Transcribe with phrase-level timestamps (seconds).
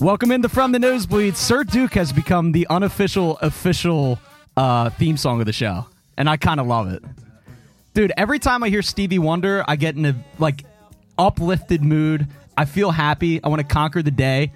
[0.00, 1.36] Welcome into From the Nosebleeds.
[1.36, 4.18] Sir Duke has become the unofficial, official
[4.56, 7.02] uh, theme song of the show, and I kind of love it.
[7.92, 10.64] Dude, every time I hear Stevie Wonder, I get in a like
[11.18, 12.28] uplifted mood.
[12.56, 13.44] I feel happy.
[13.44, 14.52] I want to conquer the day.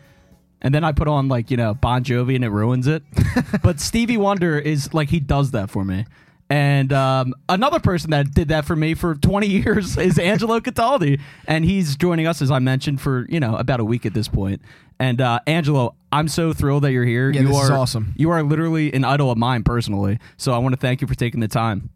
[0.63, 3.03] And then I put on like, you know, Bon Jovi and it ruins it.
[3.63, 6.07] but Stevie Wonder is like he does that for me.
[6.55, 11.21] And um, another person that did that for me for 20 years is Angelo Cataldi.
[11.49, 14.29] And he's joining us, as I mentioned, for, you know, about a week at this
[14.29, 14.63] point.
[15.01, 17.33] And uh, Angelo, I'm so thrilled that you're here.
[17.33, 18.15] Yeah, you this are is awesome.
[18.17, 20.21] You are literally an idol of mine personally.
[20.37, 21.91] So I want to thank you for taking the time.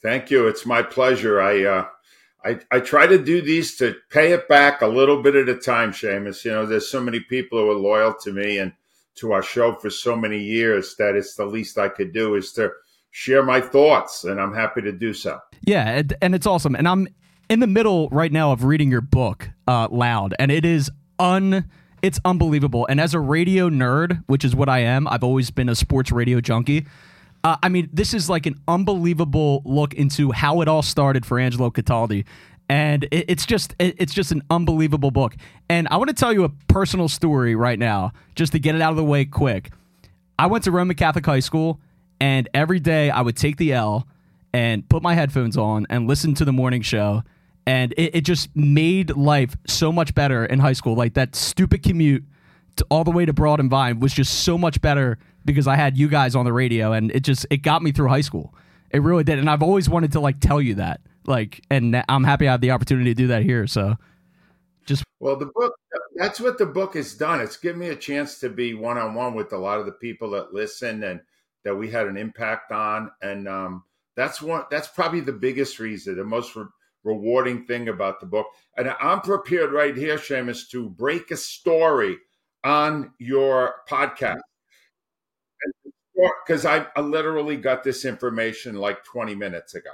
[0.00, 0.46] Thank you.
[0.46, 1.40] It's my pleasure.
[1.40, 1.86] I, uh,
[2.44, 5.56] I, I try to do these to pay it back a little bit at a
[5.56, 6.44] time, Seamus.
[6.44, 8.72] You know, there's so many people who are loyal to me and
[9.16, 12.52] to our show for so many years that it's the least I could do is
[12.52, 12.70] to
[13.10, 15.40] share my thoughts, and I'm happy to do so.
[15.62, 16.74] Yeah, and, it's awesome.
[16.74, 17.08] And I'm
[17.48, 21.68] in the middle right now of reading your book uh, loud, and it is un.
[22.02, 22.86] It's unbelievable.
[22.88, 26.10] And as a radio nerd, which is what I am, I've always been a sports
[26.10, 26.86] radio junkie.
[27.44, 31.38] Uh, I mean, this is like an unbelievable look into how it all started for
[31.38, 32.24] Angelo Cataldi,
[32.68, 35.36] and it, it's just it, it's just an unbelievable book.
[35.68, 38.80] And I want to tell you a personal story right now, just to get it
[38.80, 39.70] out of the way quick.
[40.38, 41.80] I went to Roman Catholic High School,
[42.20, 44.06] and every day I would take the L
[44.52, 47.22] and put my headphones on and listen to the morning show.
[47.66, 50.94] And it, it just made life so much better in high school.
[50.94, 52.24] Like that stupid commute
[52.76, 55.76] to, all the way to Broad and Vine was just so much better because I
[55.76, 58.54] had you guys on the radio, and it just it got me through high school.
[58.90, 62.24] It really did, and I've always wanted to like tell you that, like, and I'm
[62.24, 63.66] happy I have the opportunity to do that here.
[63.66, 63.96] So,
[64.84, 65.74] just well, the book
[66.16, 67.40] that's what the book has done.
[67.40, 69.92] It's given me a chance to be one on one with a lot of the
[69.92, 71.20] people that listen and
[71.64, 73.84] that we had an impact on, and um,
[74.16, 74.64] that's one.
[74.70, 76.64] That's probably the biggest reason, the most re-
[77.04, 78.46] rewarding thing about the book.
[78.76, 82.18] And I'm prepared right here, Seamus, to break a story
[82.64, 84.40] on your podcast
[86.46, 89.90] because I, I, literally got this information like 20 minutes ago.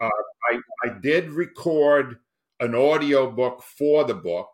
[0.00, 0.08] Uh,
[0.50, 2.18] I, I, did record
[2.60, 4.48] an audio book for the book,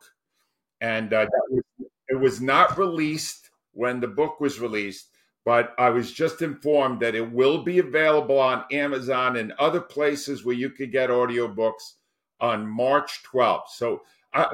[0.80, 1.62] and uh, was,
[2.08, 5.08] it was not released when the book was released,
[5.44, 10.44] but I was just informed that it will be available on Amazon and other places
[10.44, 11.94] where you could get audiobooks
[12.40, 13.68] on March 12th.
[13.68, 14.02] So,
[14.32, 14.46] I, I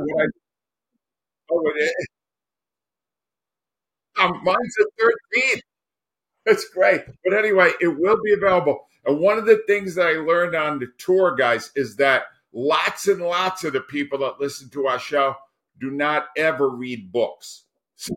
[1.50, 2.06] oh, it is.
[4.20, 5.60] Um, mine's the 13th.
[6.46, 7.02] That's great.
[7.24, 8.86] But anyway, it will be available.
[9.04, 13.06] And one of the things that I learned on the tour, guys, is that lots
[13.06, 15.34] and lots of the people that listen to our show
[15.78, 17.64] do not ever read books.
[17.96, 18.14] So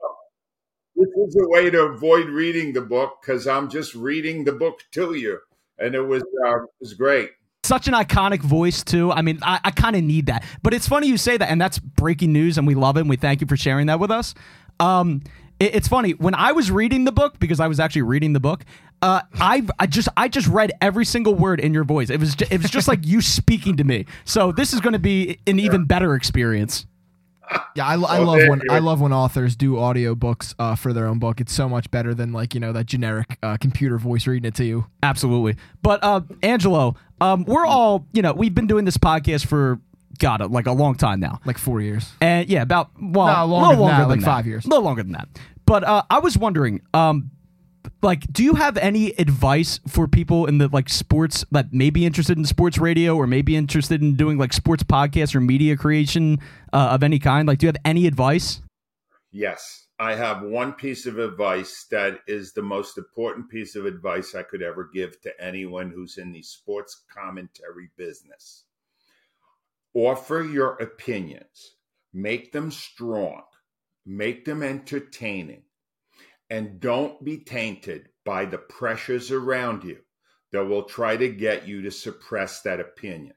[1.01, 4.79] this is a way to avoid reading the book because I'm just reading the book
[4.91, 5.39] to you.
[5.77, 7.31] And it was uh, it was great
[7.63, 9.11] such an iconic voice too.
[9.11, 10.43] I mean, I, I kind of need that.
[10.61, 13.01] But it's funny you say that, and that's breaking news, and we love it.
[13.01, 14.33] and We thank you for sharing that with us.
[14.79, 15.21] Um,
[15.59, 18.39] it, it's funny when I was reading the book because I was actually reading the
[18.39, 18.65] book.
[19.01, 22.09] Uh, I I just I just read every single word in your voice.
[22.09, 24.05] It was it was just like you speaking to me.
[24.25, 26.85] So this is going to be an even better experience.
[27.75, 31.19] Yeah, I, I love when I love when authors do audiobooks uh, for their own
[31.19, 31.39] book.
[31.39, 34.55] It's so much better than like you know that generic uh, computer voice reading it
[34.55, 34.87] to you.
[35.01, 35.55] Absolutely.
[35.81, 39.79] But uh, Angelo, um, we're all you know we've been doing this podcast for
[40.19, 42.11] God like a long time now, like four years.
[42.21, 44.25] And yeah, about well, no, longer, a little longer that, than like that.
[44.25, 45.29] five years, a little longer than that.
[45.65, 47.31] But uh, I was wondering, um,
[48.01, 52.05] like, do you have any advice for people in the like sports that may be
[52.05, 55.75] interested in sports radio or may be interested in doing like sports podcasts or media
[55.77, 56.39] creation
[56.73, 57.47] uh, of any kind?
[57.47, 58.61] Like, do you have any advice?
[59.31, 64.35] Yes, I have one piece of advice that is the most important piece of advice
[64.35, 68.65] I could ever give to anyone who's in the sports commentary business.
[69.93, 71.75] Offer your opinions,
[72.13, 73.43] make them strong
[74.05, 75.63] make them entertaining,
[76.51, 79.97] and don't be tainted by the pressures around you
[80.51, 83.33] that will try to get you to suppress that opinion.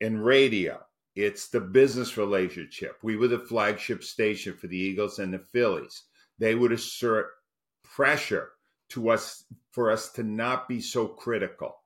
[0.00, 0.82] In radio,
[1.14, 2.96] it's the business relationship.
[3.02, 6.04] We were the flagship station for the Eagles and the Phillies.
[6.38, 7.26] They would assert
[7.84, 8.52] pressure
[8.88, 11.76] to us for us to not be so critical.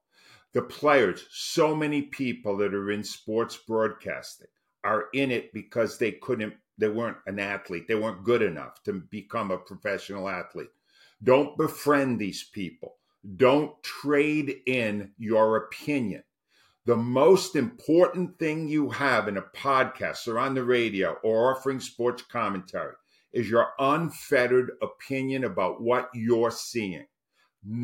[0.53, 4.49] The players, so many people that are in sports broadcasting
[4.85, 7.87] are in it because they couldn't they weren't an athlete.
[7.87, 10.71] They weren't good enough to become a professional athlete.
[11.23, 12.97] Don't befriend these people.
[13.37, 16.23] Don't trade in your opinion.
[16.87, 21.81] The most important thing you have in a podcast or on the radio or offering
[21.81, 22.95] sports commentary
[23.33, 27.07] is your unfettered opinion about what you're seeing.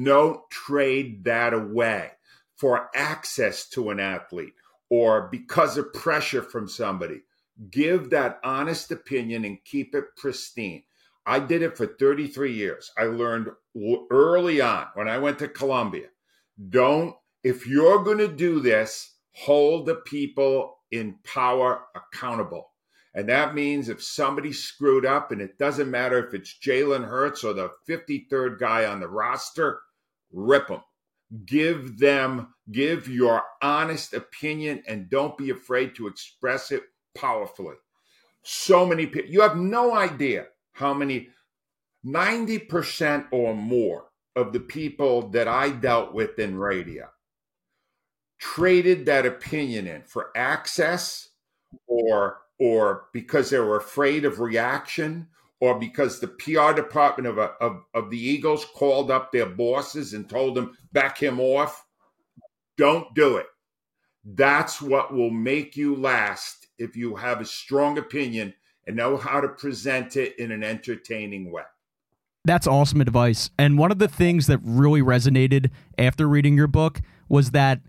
[0.03, 2.13] Don't trade that away
[2.57, 4.55] for access to an athlete
[4.91, 7.21] or because of pressure from somebody
[7.71, 10.83] give that honest opinion and keep it pristine.
[11.25, 12.91] I did it for 33 years.
[12.97, 13.49] I learned
[14.11, 16.09] early on when I went to Columbia.
[16.69, 22.71] Don't, if you're going to do this, hold the people in power accountable.
[23.15, 27.45] And that means if somebody screwed up, and it doesn't matter if it's Jalen Hurts
[27.45, 29.81] or the 53rd guy on the roster,
[30.33, 30.83] rip them.
[31.45, 36.83] Give them, give your honest opinion, and don't be afraid to express it
[37.15, 37.77] powerfully.
[38.43, 41.29] So many people, you have no idea how many,
[42.05, 47.09] 90% or more of the people that I dealt with in radio
[48.39, 51.31] traded that opinion in for access
[51.87, 55.27] or or because they were afraid of reaction
[55.61, 60.29] or because the PR department of, of, of the Eagles called up their bosses and
[60.29, 61.86] told them, back him off.
[62.77, 63.47] Don't do it.
[64.25, 68.55] That's what will make you last if you have a strong opinion
[68.87, 71.63] and know how to present it in an entertaining way.
[72.45, 73.51] That's awesome advice.
[73.59, 77.81] And one of the things that really resonated after reading your book was that,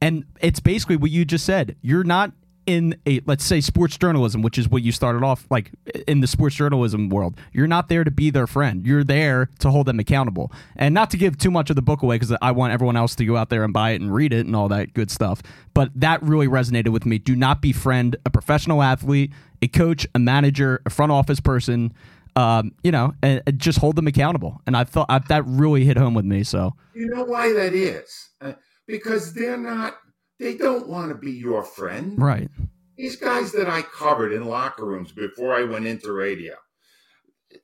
[0.00, 1.76] and it's basically what you just said.
[1.82, 2.32] You're not
[2.66, 5.72] in a let's say sports journalism which is what you started off like
[6.06, 8.86] in the sports journalism world you're not there to be their friend.
[8.86, 10.52] You're there to hold them accountable.
[10.76, 13.14] And not to give too much of the book away because i want everyone else
[13.16, 15.42] to go out there and buy it and read it and all that good stuff.
[15.74, 17.18] But that really resonated with me.
[17.18, 21.92] Do not befriend a professional athlete a coach a manager a front office person.
[22.34, 24.62] Um, you know and, and, just hold them accountable.
[24.66, 26.74] And i thought I, that really hit home with me so.
[26.94, 28.30] You know why that is?
[28.40, 28.54] Uh,
[28.86, 29.98] because they're not
[30.42, 32.20] they don't want to be your friend.
[32.20, 32.50] Right.
[32.96, 36.54] These guys that I covered in locker rooms before I went into radio,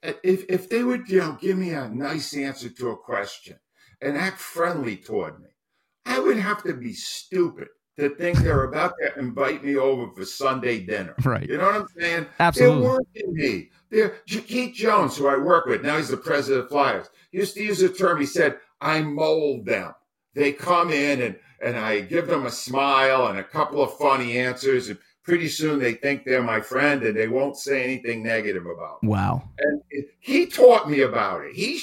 [0.02, 3.58] if, if they would, you know, give me a nice answer to a question
[4.00, 5.48] and act friendly toward me,
[6.06, 10.24] I would have to be stupid to think they're about to invite me over for
[10.24, 11.16] Sunday dinner.
[11.24, 11.48] Right.
[11.48, 12.26] You know what I'm saying?
[12.38, 12.80] Absolutely.
[12.80, 13.70] They're working me.
[13.90, 17.62] They're Keith Jones, who I work with, now he's the president of Flyers, used to
[17.62, 18.20] use a term.
[18.20, 19.94] He said, I mold them.
[20.38, 24.38] They come in and and I give them a smile and a couple of funny
[24.38, 24.88] answers.
[24.88, 29.02] And pretty soon they think they're my friend and they won't say anything negative about
[29.02, 29.08] me.
[29.08, 29.42] Wow.
[29.58, 29.82] And
[30.20, 31.54] he taught me about it.
[31.54, 31.80] He,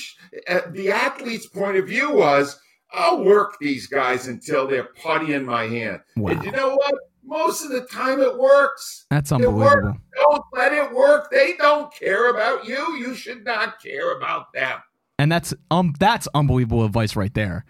[0.69, 2.59] the athlete's point of view was,
[2.93, 5.99] I'll work these guys until they're putty in my hand.
[6.15, 6.31] Wow.
[6.31, 6.95] And you know what?
[7.23, 9.05] Most of the time it works.
[9.09, 9.97] That's unbelievable.
[10.15, 11.29] Don't let it work.
[11.31, 12.95] They don't care about you.
[12.97, 14.79] You should not care about them.
[15.17, 17.65] And that's um that's unbelievable advice right there.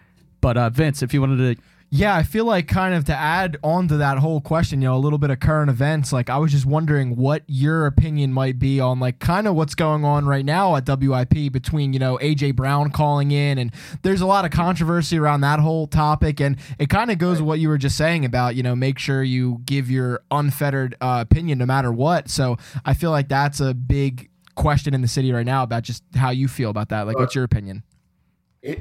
[0.46, 3.56] But uh, Vince, if you wanted to yeah, I feel like kind of to add
[3.64, 6.12] on to that whole question, you know, a little bit of current events.
[6.12, 9.74] Like, I was just wondering what your opinion might be on, like, kind of what's
[9.74, 13.72] going on right now at WIP between, you know, AJ Brown calling in, and
[14.02, 16.40] there's a lot of controversy around that whole topic.
[16.40, 19.00] And it kind of goes with what you were just saying about, you know, make
[19.00, 22.28] sure you give your unfettered uh, opinion no matter what.
[22.30, 26.04] So I feel like that's a big question in the city right now about just
[26.14, 27.08] how you feel about that.
[27.08, 27.82] Like, what's your opinion?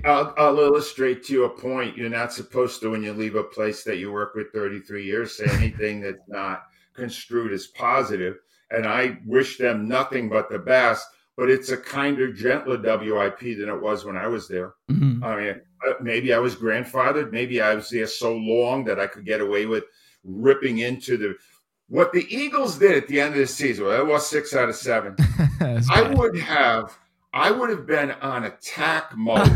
[0.03, 1.97] I'll, I'll, illustrate to you a point.
[1.97, 5.37] You're not supposed to, when you leave a place that you work with 33 years,
[5.37, 6.63] say anything that's not
[6.93, 8.37] construed as positive.
[8.71, 11.07] And I wish them nothing but the best.
[11.37, 14.75] But it's a kinder, gentler WIP than it was when I was there.
[14.89, 15.23] Mm-hmm.
[15.23, 17.31] I mean, uh, maybe I was grandfathered.
[17.31, 19.83] Maybe I was there so long that I could get away with
[20.23, 21.35] ripping into the.
[21.87, 24.69] What the Eagles did at the end of the season, well, that was six out
[24.69, 25.15] of seven.
[25.59, 26.97] I would have
[27.35, 29.39] I would have been on attack mode.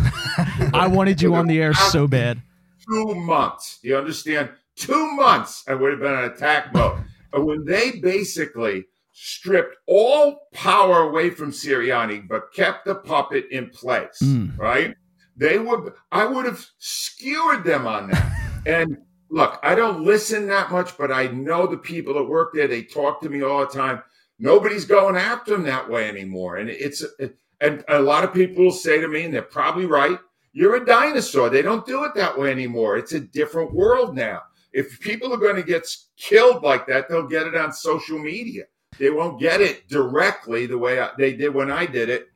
[0.74, 2.42] I wanted you on the air so bad.
[2.86, 3.80] Two months.
[3.82, 4.50] You understand?
[4.76, 7.00] Two months I would have been on attack mode.
[7.32, 8.84] And when they basically
[9.14, 14.58] stripped all power away from Sirianni, but kept the puppet in place, mm.
[14.58, 14.94] right?
[15.38, 18.62] They would I would have skewered them on that.
[18.66, 18.98] and
[19.30, 22.68] look, I don't listen that much, but I know the people that work there.
[22.68, 24.04] They talk to me all the time.
[24.38, 26.58] Nobody's going after them that way anymore.
[26.58, 29.86] And it's it, and a lot of people will say to me, and they're probably
[29.86, 30.18] right,
[30.54, 31.50] you're a dinosaur.
[31.50, 32.98] They don't do it that way anymore.
[32.98, 34.42] It's a different world now.
[34.72, 35.88] If people are going to get
[36.18, 38.66] killed like that, they'll get it on social media.
[38.98, 42.28] They won't get it directly the way I, they did when I did it.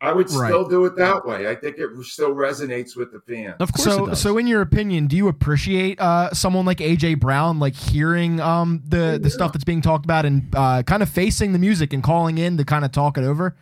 [0.00, 0.48] I would right.
[0.48, 1.48] still do it that way.
[1.48, 3.54] I think it still resonates with the fans.
[3.60, 3.84] Of course.
[3.84, 8.40] So, so in your opinion, do you appreciate uh, someone like AJ Brown, like hearing
[8.40, 9.18] um, the yeah.
[9.18, 12.38] the stuff that's being talked about and uh, kind of facing the music and calling
[12.38, 13.54] in to kind of talk it over?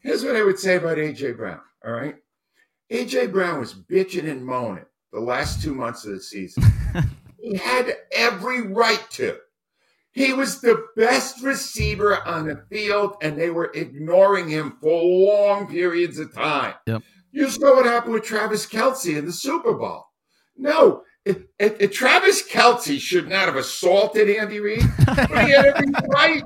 [0.00, 1.60] Here's what I would say about AJ Brown.
[1.84, 2.16] All right.
[2.90, 6.64] AJ Brown was bitching and moaning the last two months of the season.
[7.40, 9.36] he had every right to.
[10.12, 15.68] He was the best receiver on the field, and they were ignoring him for long
[15.68, 16.74] periods of time.
[16.86, 17.02] Yep.
[17.30, 20.06] You saw what happened with Travis Kelce in the Super Bowl.
[20.56, 25.66] No, it, it, it, Travis Kelce should not have assaulted Andy Reid, but he had
[25.66, 26.42] every right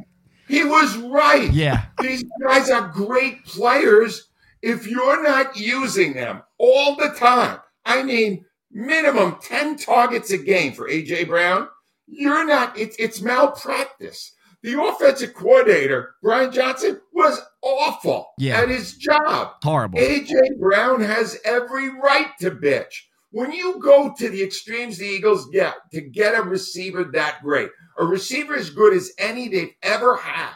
[0.49, 1.51] He was right.
[1.53, 1.87] Yeah.
[2.01, 4.29] These guys are great players
[4.63, 7.59] if you're not using them all the time.
[7.85, 11.69] I mean, minimum 10 targets a game for AJ Brown.
[12.07, 14.33] You're not, it's, it's malpractice.
[14.63, 18.61] The offensive coordinator, Brian Johnson, was awful Yeah.
[18.61, 19.53] at his job.
[19.63, 19.99] Horrible.
[19.99, 22.95] AJ Brown has every right to bitch.
[23.31, 27.69] When you go to the extremes the Eagles get to get a receiver that great,
[27.99, 30.55] a receiver as good as any they've ever had,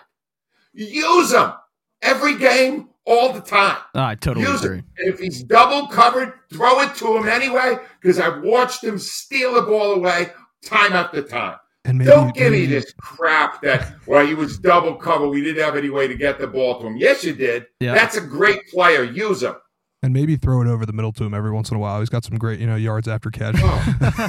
[0.72, 1.52] use him
[2.02, 3.78] every game, all the time.
[3.94, 4.78] I totally Use agree.
[4.78, 4.84] him.
[4.98, 9.54] And if he's double covered, throw it to him anyway, because I've watched him steal
[9.54, 10.28] the ball away
[10.62, 11.56] time after time.
[11.86, 15.28] And maybe Don't give me this crap that, well, he was double covered.
[15.28, 16.98] We didn't have any way to get the ball to him.
[16.98, 17.64] Yes, you did.
[17.80, 17.94] Yeah.
[17.94, 19.04] That's a great player.
[19.04, 19.54] Use him.
[20.02, 22.00] and maybe throw it over the middle to him every once in a while.
[22.00, 23.56] He's got some great, you know, yards after catch.
[23.58, 24.28] Oh,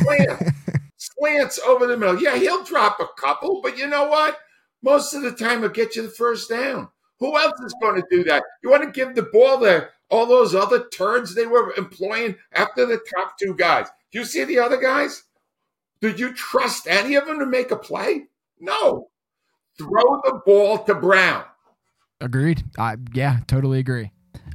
[1.19, 2.21] slants over the middle.
[2.21, 4.37] Yeah, he'll drop a couple, but you know what?
[4.81, 6.89] Most of the time, he'll get you the first down.
[7.19, 8.43] Who else is going to do that?
[8.63, 9.91] You want to give the ball there?
[10.09, 13.87] all those other turns they were employing after the top two guys.
[14.11, 15.23] Do you see the other guys?
[16.01, 18.27] Did you trust any of them to make a play?
[18.59, 19.09] No.
[19.77, 21.43] Throw the ball to Brown.
[22.21, 22.63] Agreed.
[22.77, 24.11] I yeah, totally agree.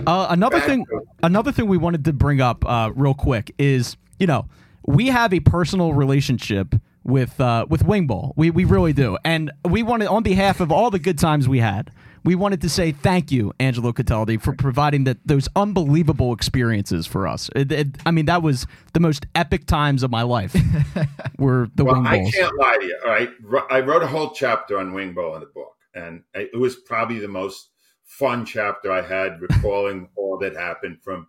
[0.06, 0.85] Uh, another thing,
[1.23, 4.47] another thing we wanted to bring up uh, real quick is, you know,
[4.86, 8.32] we have a personal relationship with uh, with Wing Bowl.
[8.36, 11.58] We we really do, and we wanted on behalf of all the good times we
[11.60, 11.90] had.
[12.24, 17.28] We wanted to say thank you, Angelo Cataldi, for providing that those unbelievable experiences for
[17.28, 17.50] us.
[17.54, 20.56] It- it- I mean, that was the most epic times of my life.
[21.38, 22.98] were the Well, Wing I can't lie to you.
[23.04, 23.30] All right,
[23.70, 27.18] I wrote a whole chapter on Wing Bowl in the book, and it was probably
[27.18, 27.68] the most
[28.04, 31.26] fun chapter I had, recalling all that happened from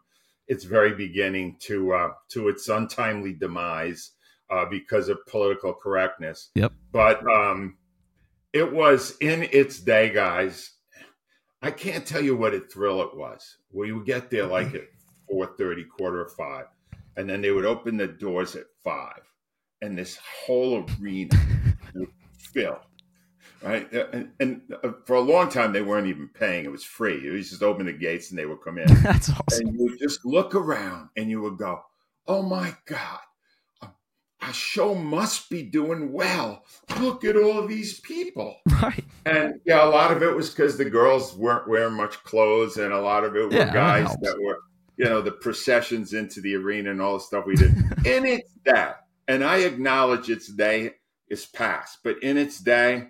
[0.48, 4.12] its very beginning to uh, to its untimely demise
[4.50, 6.50] uh, because of political correctness.
[6.56, 6.74] Yep.
[6.92, 7.78] But um,
[8.54, 10.72] it was in its day, guys.
[11.62, 13.58] I can't tell you what a thrill it was.
[13.72, 14.84] We would get there like at
[15.28, 16.66] four thirty, quarter of five,
[17.18, 19.22] and then they would open the doors at five,
[19.82, 21.36] and this whole arena
[21.96, 22.80] would fill.
[23.66, 27.28] Right, and, and uh, for a long time they weren't even paying; it was free.
[27.28, 29.68] It was just open the gates and they would come in That's awesome.
[29.68, 31.82] and you would just look around and you would go,
[32.28, 33.20] "Oh my God,
[33.82, 33.88] uh,
[34.42, 36.64] our show must be doing well.
[37.00, 39.06] Look at all these people." Right.
[39.26, 42.94] And yeah, a lot of it was because the girls weren't wearing much clothes, and
[42.94, 44.22] a lot of it were Yeah, guys helps.
[44.22, 44.60] that were,
[44.98, 47.72] you know, the processions into the arena and all the stuff we did.
[48.06, 48.92] in its day,
[49.28, 50.92] and I acknowledge its day
[51.30, 53.08] is past, but in its day,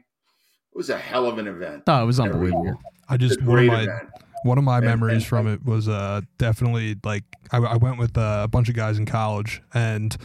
[0.75, 1.83] it was a hell of an event.
[1.87, 2.65] Oh, it was unbelievable.
[2.65, 2.77] year.
[3.07, 4.09] I just one of my event.
[4.43, 7.97] one of my And- memories and- from it was uh definitely like I, I went
[7.97, 10.15] with uh, a bunch of guys in college and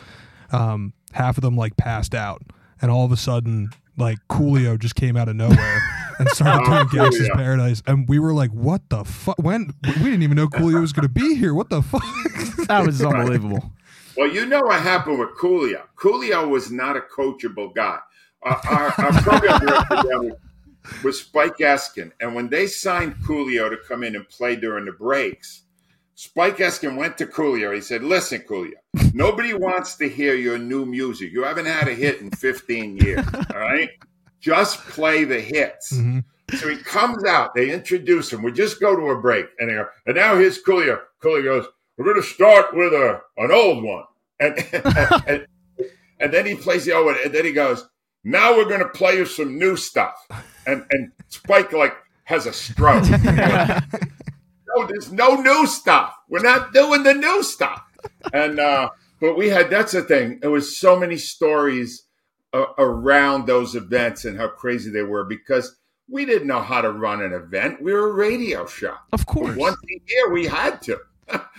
[0.53, 2.43] um half of them like passed out
[2.83, 5.83] and all of a sudden like Coolio just came out of nowhere
[6.19, 7.35] and started Oh, doing Gangsta's Coolio.
[7.37, 10.93] Paradise and we were like what the fuck when we didn't even know Coolio was
[10.93, 12.03] gonna be here what the fuck
[12.67, 13.73] That was unbelievable.
[14.17, 15.83] Well, you know what happened with Coolio.
[15.97, 17.99] Coolio was not a coachable guy.
[18.45, 20.37] Uh, our, our program director
[21.05, 24.93] was, Spike Eskin, and when they signed Coolio to come in and play during the
[24.93, 25.63] breaks,
[26.15, 27.75] Spike Eskin went to Coolio.
[27.75, 28.73] He said, "Listen, Coolio,
[29.13, 31.33] nobody wants to hear your new music.
[31.33, 33.25] You haven't had a hit in 15 years.
[33.55, 33.91] All right,
[34.41, 36.25] just play the hits." Mhm.
[36.59, 37.55] So he comes out.
[37.55, 38.43] They introduce him.
[38.43, 41.01] We just go to a break, and they go, and now here's Coolio.
[41.23, 41.67] Coolio goes,
[41.97, 44.05] "We're going to start with a an old one,"
[44.41, 44.57] and
[45.29, 45.47] and,
[46.19, 47.87] and then he plays the old one, and then he goes,
[48.25, 50.15] "Now we're going to play you some new stuff."
[50.67, 53.09] And and Spike like has a stroke.
[53.25, 56.15] no, there's no new stuff.
[56.29, 57.83] We're not doing the new stuff.
[58.33, 60.41] And uh, but we had that's the thing.
[60.43, 62.05] It was so many stories
[62.53, 65.77] uh, around those events and how crazy they were because
[66.09, 67.83] we didn't know how to run an event.
[67.83, 68.95] We were a radio show.
[69.13, 69.57] Of course.
[69.57, 70.99] Once a year, we had to.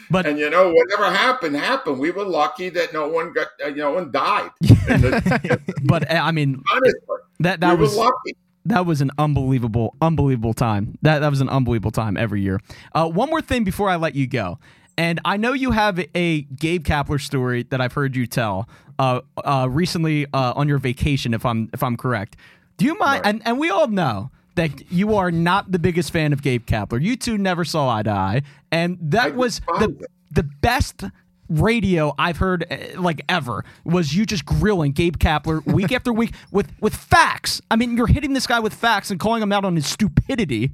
[0.09, 1.97] But And you know, whatever happened, happened.
[1.97, 4.51] We were lucky that no one got, uh, one died.
[4.89, 6.99] And the, but uh, I mean honestly,
[7.39, 8.35] that that we was lucky.
[8.65, 10.97] that was an unbelievable, unbelievable time.
[11.01, 12.59] That that was an unbelievable time every year.
[12.93, 14.59] Uh, one more thing before I let you go,
[14.97, 18.67] and I know you have a Gabe Kapler story that I've heard you tell
[18.99, 22.35] uh, uh, recently uh, on your vacation, if I'm if I'm correct.
[22.77, 23.23] Do you mind?
[23.23, 23.29] Right.
[23.29, 27.01] And and we all know that you are not the biggest fan of Gabe Kapler.
[27.01, 28.41] You two never saw eye to eye,
[28.71, 31.03] and that was the the best
[31.49, 36.33] radio I've heard uh, like ever was you just grilling Gabe Kapler week after week
[36.51, 37.61] with with facts.
[37.69, 40.71] I mean, you're hitting this guy with facts and calling him out on his stupidity.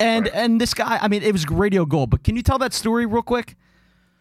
[0.00, 0.34] And Right.
[0.34, 2.10] and this guy, I mean, it was radio gold.
[2.10, 3.56] But can you tell that story real quick?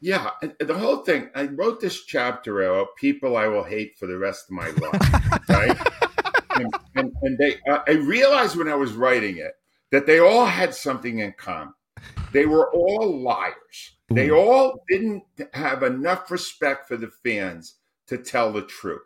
[0.01, 1.29] Yeah, the whole thing.
[1.35, 5.49] I wrote this chapter about people I will hate for the rest of my life.
[5.49, 5.77] right?
[6.55, 9.53] and, and, and they, uh, I realized when I was writing it
[9.91, 11.73] that they all had something in common.
[12.31, 13.97] They were all liars.
[14.09, 15.23] They all didn't
[15.53, 17.75] have enough respect for the fans
[18.07, 19.01] to tell the truth.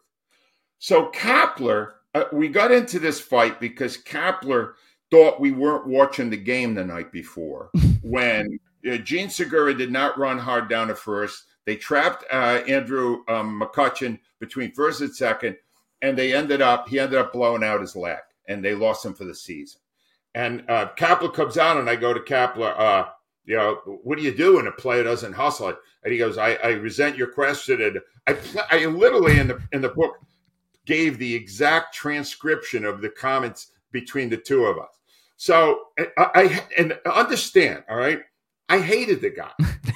[0.77, 4.73] So Kapler, uh, we got into this fight because Kapler
[5.09, 7.71] thought we weren't watching the game the night before
[8.01, 8.59] when
[8.89, 11.45] uh, Jean Segura did not run hard down to first.
[11.65, 15.57] They trapped uh, Andrew um, McCutchen between first and second,
[16.01, 19.13] and they ended up he ended up blowing out his leg, and they lost him
[19.13, 19.81] for the season.
[20.33, 23.09] And uh, Kapler comes out, and I go to Kapler, uh,
[23.45, 25.75] you know, what do you do when a player doesn't hustle?
[26.03, 28.37] And he goes, I, I resent your question, and I,
[28.71, 30.15] I literally in the in the book
[30.85, 34.99] gave the exact transcription of the comments between the two of us.
[35.37, 38.21] So I, I and understand, all right.
[38.71, 39.51] I hated the guy.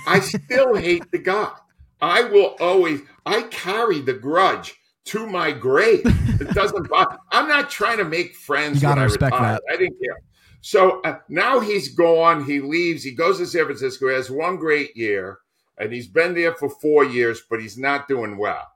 [0.05, 1.53] I still hate the guy.
[2.01, 2.99] I will always.
[3.25, 6.01] I carry the grudge to my grave.
[6.41, 7.17] It doesn't bother.
[7.31, 8.83] I'm not trying to make friends.
[8.83, 9.53] When I respect retire.
[9.53, 9.63] that.
[9.71, 10.17] I didn't care.
[10.59, 12.43] So uh, now he's gone.
[12.43, 13.01] He leaves.
[13.01, 14.09] He goes to San Francisco.
[14.09, 15.39] He has one great year,
[15.77, 18.67] and he's been there for four years, but he's not doing well.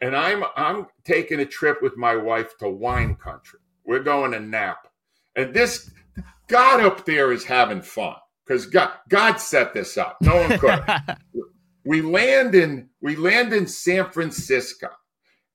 [0.00, 3.60] And I'm I'm taking a trip with my wife to wine country.
[3.84, 4.88] We're going to Napa,
[5.36, 5.92] and this
[6.48, 10.18] God up there is having fun because God God set this up.
[10.20, 10.82] No one could.
[11.84, 14.88] we land in we land in San Francisco,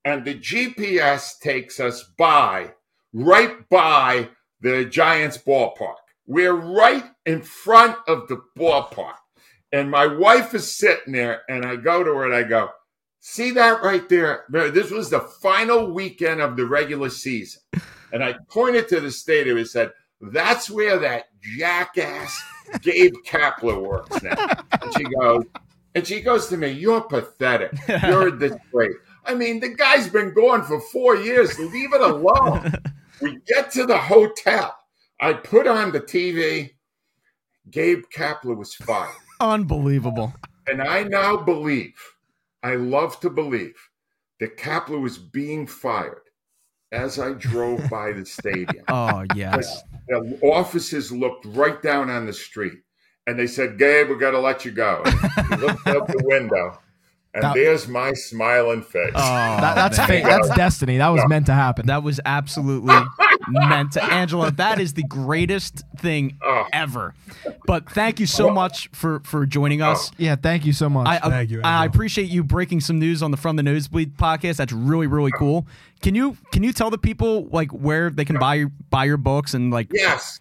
[0.05, 2.73] and the GPS takes us by
[3.13, 4.29] right by
[4.61, 5.95] the Giants ballpark.
[6.25, 9.15] We're right in front of the ballpark,
[9.71, 12.69] and my wife is sitting there, and I go to her and I go,
[13.19, 14.45] "See that right there?
[14.49, 17.61] This was the final weekend of the regular season."
[18.11, 22.41] And I pointed to the stadium and said, "That's where that jackass
[22.81, 24.35] Gabe Kapler works now."
[24.81, 25.43] And she goes,
[25.95, 27.73] and she goes to me, You're pathetic.
[27.87, 28.95] You're a disgrace.
[29.25, 31.57] I mean, the guy's been gone for four years.
[31.59, 32.73] Leave it alone.
[33.21, 34.75] we get to the hotel.
[35.19, 36.71] I put on the TV.
[37.69, 39.13] Gabe Kapler was fired.
[39.39, 40.33] Unbelievable.
[40.67, 41.95] And I now believe,
[42.63, 43.75] I love to believe,
[44.39, 46.21] that Kapler was being fired
[46.91, 48.85] as I drove by the stadium.
[48.87, 49.83] Oh yes.
[50.09, 52.73] The officers looked right down on the street
[53.27, 55.03] and they said, Gabe, we got to let you go.
[55.05, 56.79] And he looked out the window,
[57.33, 59.11] and That- there's my smiling face.
[59.13, 60.23] Oh, That, that's fate.
[60.23, 60.97] That's destiny.
[60.97, 61.85] That was meant to happen.
[61.87, 62.95] That was absolutely
[63.51, 64.51] meant to Angela.
[64.51, 66.65] That is the greatest thing Oh.
[66.73, 67.13] ever.
[67.65, 70.11] But thank you so much for for joining us.
[70.17, 71.07] yeah, thank you so much.
[71.07, 74.17] I, I, Thank you, I appreciate you breaking some news on the From the Nosebleed
[74.17, 74.57] podcast.
[74.57, 75.67] That's really really cool.
[76.01, 79.17] Can you can you tell the people like where they can buy your buy your
[79.17, 80.39] books and like Yes.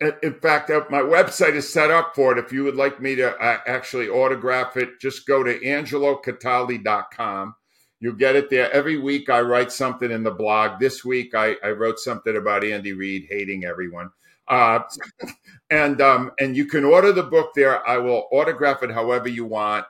[0.00, 2.38] In in fact, uh, my website is set up for it.
[2.38, 7.54] If you would like me to uh, actually autograph it, just go to angelocataldi.com.
[8.00, 8.70] You'll get it there.
[8.72, 10.78] Every week I write something in the blog.
[10.78, 14.10] This week I, I wrote something about Andy Reid hating everyone.
[14.46, 14.80] Uh,
[15.70, 17.86] and um, and you can order the book there.
[17.88, 19.84] I will autograph it however you want.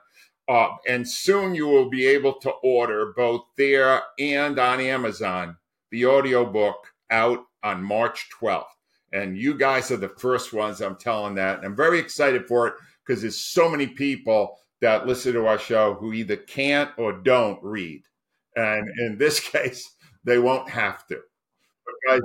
[0.47, 5.55] Uh, and soon you will be able to order both there and on Amazon
[5.91, 8.65] the audio book out on March 12th.
[9.13, 11.57] And you guys are the first ones I'm telling that.
[11.57, 12.73] And I'm very excited for it
[13.05, 17.61] because there's so many people that listen to our show who either can't or don't
[17.63, 18.03] read.
[18.55, 19.89] And in this case,
[20.23, 21.19] they won't have to.
[22.07, 22.21] But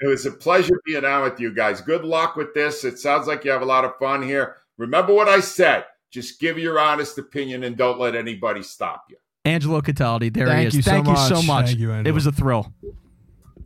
[0.00, 1.80] it was a pleasure being on with you guys.
[1.80, 2.84] Good luck with this.
[2.84, 4.56] It sounds like you have a lot of fun here.
[4.76, 5.84] Remember what I said.
[6.10, 9.16] Just give your honest opinion and don't let anybody stop you.
[9.44, 10.32] Angelo Cataldi?
[10.32, 10.74] There Thank he is.
[10.76, 11.46] you so Thank you so much.
[11.46, 11.66] much.
[11.66, 12.72] Thank you, it was a thrill.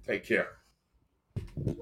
[0.07, 0.49] Take care.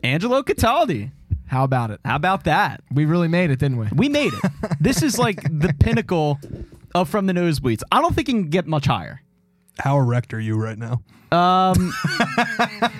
[0.02, 1.10] Angelo Cataldi.
[1.48, 2.00] How about it?
[2.04, 2.82] How about that?
[2.92, 3.86] We really made it, didn't we?
[3.94, 4.52] We made it.
[4.80, 6.38] this is like the pinnacle
[6.94, 7.82] of from the nosebleeds.
[7.90, 9.22] I don't think it can get much higher.
[9.78, 11.02] How erect are you right now?
[11.30, 11.92] Um,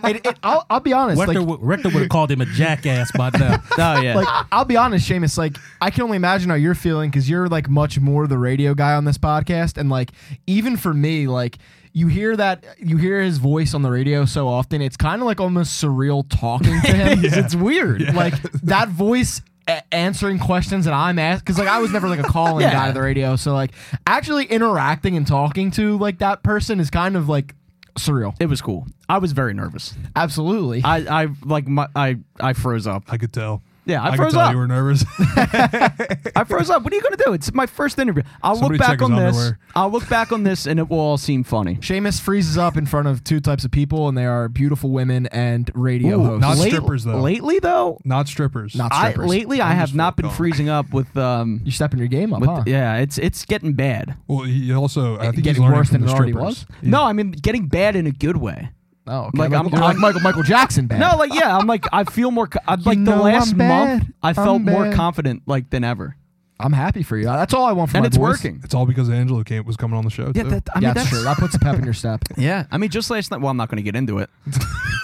[0.05, 1.19] It- it- I'll, I'll be honest.
[1.19, 3.63] Rector, Like, would- Rector would have called him a jackass by now.
[3.79, 4.15] oh yeah.
[4.17, 5.39] like I'll be honest, Seamus.
[5.39, 8.75] Like I can only imagine how you're feeling because you're like much more the radio
[8.75, 10.11] guy on this podcast, and like
[10.47, 11.59] even for me, like
[11.95, 15.27] you hear that you hear his voice on the radio so often, it's kind of
[15.27, 17.19] like almost surreal talking to him.
[17.25, 18.15] It's weird.
[18.15, 19.41] Like that voice.
[19.69, 22.73] A- answering questions that I'm asked because like I was never like a calling Yeah.
[22.73, 23.73] guy to the radio so like
[24.07, 27.55] actually interacting and talking to like that person is kind of like
[27.99, 28.87] surreal It was cool.
[29.09, 29.95] I was very nervous.
[30.17, 33.05] absolutely I, I like my I I froze up.
[33.09, 33.63] I could tell.
[33.89, 34.53] Yeah, I, I, could froze tell up.
[34.53, 35.05] you were nervous.
[35.19, 36.83] I froze up.
[36.85, 37.33] What are you gonna do?
[37.33, 38.23] It's my first interview.
[38.43, 39.35] I'll Somebody look back his on this.
[39.37, 39.59] underwear.
[39.75, 41.75] I'll look back on this, and it will all seem funny.
[41.81, 45.27] Seamus freezes up in front of two types of people, and they are beautiful women
[45.29, 46.41] and radio Ooh, hosts.
[46.43, 47.21] not late- strippers, though.
[47.21, 48.75] Lately, though, Not strippers.
[48.75, 49.31] Not I strippers.
[49.31, 50.37] lately I I'm have not been going.
[50.37, 52.65] freezing up with um You're stepping your game up, with huh?
[52.67, 52.97] yeah.
[52.99, 54.17] It's it's getting bad.
[54.27, 56.67] Well, he also I think Getting he's learning worse from than the it already strippers.
[56.69, 56.77] was?
[56.83, 58.71] He- No, I mean getting bad in a good way.
[59.09, 59.39] Oh, okay.
[59.39, 61.01] Like, Like, I'm- you're like Michael Michael Jackson bad.
[61.01, 62.47] No, like yeah, I'm like I feel more.
[62.47, 64.13] co- I, like the know last I'm month, bad.
[64.23, 64.95] I felt I'm more bad.
[64.95, 66.17] confident like than ever,
[66.61, 67.25] I'm happy for you.
[67.25, 68.23] That's all I want for and my it's boys.
[68.39, 68.61] working.
[68.65, 70.31] It's all because Angelo came was coming on the show.
[70.35, 70.51] Yeah, too.
[70.51, 71.25] that, I mean yeah, that's that's true.
[71.25, 72.23] That puts a pep in your step.
[72.37, 73.41] Yeah, I mean just last night.
[73.41, 74.31] Well, I'm not going to get into it.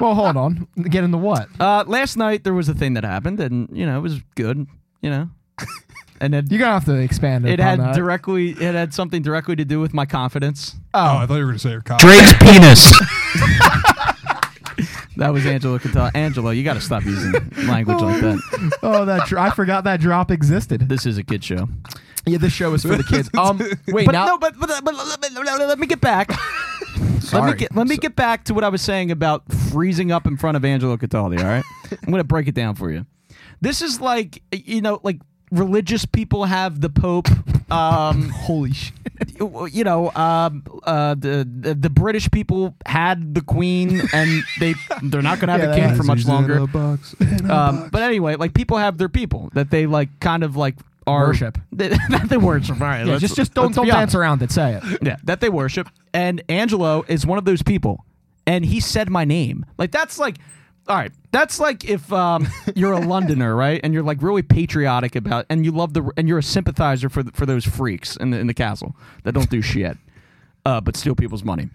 [0.00, 0.66] Well, hold on.
[0.90, 1.48] Get into what?
[1.60, 4.66] Uh, last night there was a thing that happened, and you know it was good.
[5.00, 5.30] You know,
[6.20, 7.94] and it You're gonna have to expand it upon had that.
[7.94, 10.76] directly it had something directly to do with my confidence.
[10.94, 12.00] oh, oh, I thought you were going to say your cop.
[12.00, 12.90] Drake's penis.
[15.16, 16.10] that was Angela Catala.
[16.14, 17.32] Angela, you got to stop using
[17.66, 18.72] language like that.
[18.82, 20.88] oh, that dr- I forgot that drop existed.
[20.88, 21.68] This is a kid show.
[22.26, 23.30] Yeah, this show is for the kids.
[23.38, 25.28] Um, wait, but now no, but, but, but, let me-
[25.66, 26.30] let me get back.
[26.98, 27.54] let me Sorry.
[27.54, 30.56] get let me get back to what I was saying about freezing up in front
[30.56, 31.38] of Angelo Cataldi.
[31.38, 33.06] All right, I'm going to break it down for you.
[33.60, 37.28] This is like you know, like religious people have the Pope.
[37.70, 38.94] Um, holy shit.
[39.72, 45.22] you know, um, uh, the, the the British people had the Queen, and they they're
[45.22, 46.58] not going to have Yeah, a king for much longer.
[46.58, 50.08] a box, in a Um, but anyway, like people have their people that they like,
[50.20, 50.74] kind of like
[51.06, 51.58] are Worship.
[51.72, 52.80] That they worship.
[52.80, 54.50] All right, Yeah, just just don't don't dance around it.
[54.50, 54.98] Say it.
[55.02, 55.88] Yeah, that they worship.
[56.12, 58.04] And Angelo is one of those people.
[58.46, 59.66] And he said my name.
[59.78, 60.36] Like that's like
[60.88, 63.80] all right, that's like if um, you're a Londoner, right?
[63.82, 67.22] And you're like really patriotic about and you love the and you're a sympathizer for
[67.22, 69.98] the, for those freaks in the in the castle that don't do shit.
[70.64, 71.68] Uh, but steal people's money.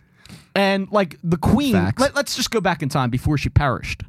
[0.53, 2.01] And like the queen, Facts.
[2.01, 4.03] let, let's just go back in time before she perished.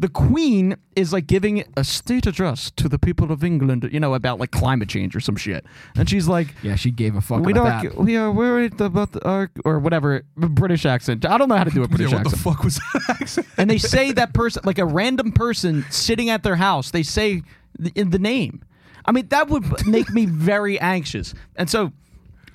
[0.00, 4.14] The queen is like giving a state address to the people of England, you know,
[4.14, 5.66] about like climate change or some shit.
[5.96, 7.96] And she's like, Yeah, she gave a fuck we about don't.
[7.96, 8.04] that.
[8.04, 11.26] We are worried about the arc or whatever British accent.
[11.26, 13.48] I don't know how to do a British yeah, what the fuck was that accent?
[13.56, 17.42] and they say that person, like a random person sitting at their house, they say
[17.76, 18.62] the, in the name.
[19.04, 21.34] I mean, that would make me very anxious.
[21.56, 21.92] And so,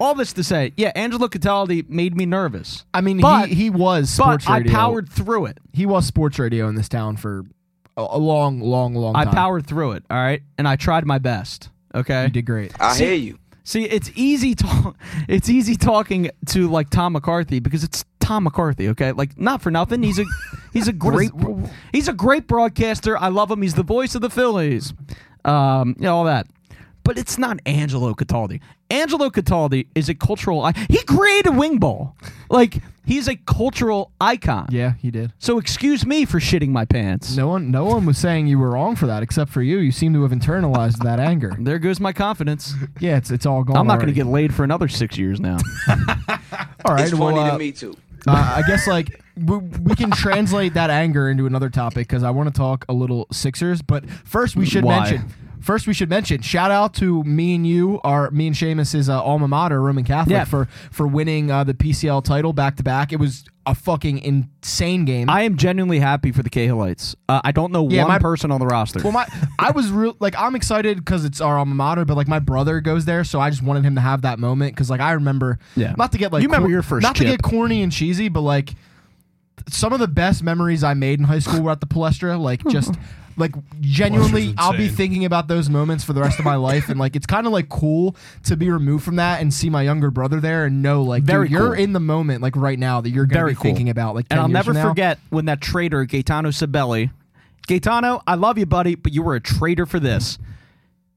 [0.04, 3.70] all this to say, yeah, Angelo Cataldi made me nervous, I mean, But- he he
[3.70, 4.74] was sports but I radio.
[4.74, 5.60] powered through it.
[5.72, 7.46] He was sports radio in this town for
[7.98, 9.34] a, a long, long, long I time.
[9.34, 10.04] powered through it.
[10.10, 11.70] All right, and I tried my best.
[11.96, 12.74] Okay, You did great.
[12.80, 13.40] I See- hear you.
[13.66, 14.94] See, it's easy to,
[15.30, 19.14] it's easy talking to like Tom McCarthy because it's Tom McCarthy, okay?
[19.14, 20.26] Like not for nothing, he's a
[20.74, 21.32] he's a great
[21.94, 23.18] he's a great broadcaster.
[23.18, 23.62] I love him.
[23.62, 24.94] He's the voice of the Phillies.
[25.46, 26.48] Um, you know all that.
[27.04, 28.62] But it's not Angelo Cataldi.
[28.90, 32.16] Angelo Cataldi is a cultural i- he created Wing Bowl.
[32.50, 34.68] Like he's a cultural icon.
[34.70, 35.34] Yeah, he did.
[35.40, 37.36] So excuse me for shitting my pants.
[37.36, 39.80] No one, no one was saying you were wrong for that, except for you.
[39.80, 41.56] You seem to have internalized that anger.
[41.60, 42.74] There goes my confidence.
[43.00, 43.76] Yeah, it's it's all gone.
[43.78, 45.58] I'm not going to get laid for another 6 years now.
[46.86, 47.06] All right.
[47.06, 47.96] It's well, funny uh, to me too.
[48.28, 52.30] uh, I guess like we, we can translate that anger into another topic because I
[52.30, 53.82] want to talk a little Sixers.
[53.82, 55.00] But first, we should Why?
[55.00, 55.34] mention.
[55.64, 59.24] First, we should mention shout out to me and you, our me and Seamus's uh,
[59.24, 60.44] alma mater, Roman Catholic, Yeah.
[60.46, 63.14] for for winning uh, the PCL title back to back.
[63.14, 65.30] It was a fucking insane game.
[65.30, 67.16] I am genuinely happy for the Cahillites.
[67.30, 69.00] Uh, I don't know Yeah, one my- person on the roster.
[69.02, 69.26] Well, my
[69.58, 72.82] I was real like I'm excited because it's our alma mater, but like my brother
[72.82, 75.60] goes there, so I just wanted him to have that moment because like I remember,
[75.78, 75.96] Yeah.
[75.98, 78.42] not to get like You remember your first not to get corny and cheesy, but
[78.42, 78.76] like
[79.70, 82.38] some of the best memories I made in high school were at the Palestra.
[82.38, 82.96] Like just
[83.38, 87.00] like genuinely, I'll be thinking about those moments for the rest of my life, and
[87.00, 90.12] like it's kind of like cool to be removed from that and see my younger
[90.12, 91.84] brother there and know like Very dude, you're cool.
[91.84, 93.64] in the moment like right now that you're gonna Very be cool.
[93.64, 94.90] thinking about like 10 and I'll years never from now.
[94.90, 97.12] forget when that traitor Gaetano Sabelli,
[97.68, 100.38] Gaetano, I love you, buddy, but you were a traitor for this.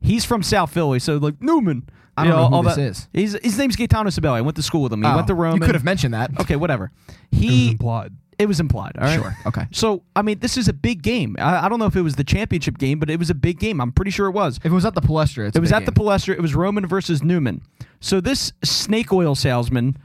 [0.00, 1.88] He's from South Philly, so like Newman.
[2.18, 3.08] I don't know who all this that- is.
[3.12, 4.36] He's, his name's Gaetano Sabelli.
[4.36, 5.02] I went to school with him.
[5.02, 5.56] He Oh, went to Rome.
[5.56, 6.30] You could have mentioned that.
[6.40, 6.90] Okay, whatever.
[7.08, 8.12] It was He implied.
[8.38, 8.92] It was implied.
[8.98, 9.20] All right.
[9.20, 9.36] Sure.
[9.46, 9.66] Okay.
[9.72, 11.36] So I mean, this is a big game.
[11.38, 13.58] I, I don't know if it was the championship game, but it was a big
[13.58, 13.80] game.
[13.80, 14.58] I'm pretty sure it was.
[14.58, 16.34] If it was at the Palestra, it's It was at the Palestra.
[16.34, 17.62] It was Roman versus Newman.
[18.00, 19.96] So this snake oil salesman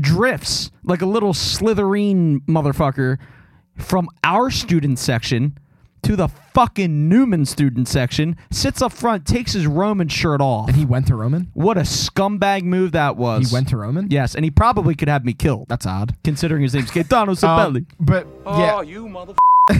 [0.00, 3.18] drifts like a little slitherine motherfucker
[3.76, 5.56] from our student section
[6.02, 10.68] to the fucking Newman student section, sits up front, takes his Roman shirt off.
[10.68, 11.50] and he went to Roman.
[11.54, 13.48] what a scumbag move that was.
[13.50, 14.08] He went to Roman.
[14.10, 16.14] Yes, and he probably could have me killed, That's odd.
[16.24, 17.78] considering his name's Gaetano Sabelli.
[17.88, 19.34] Um, but yeah, Oh, you mother.
[19.72, 19.76] he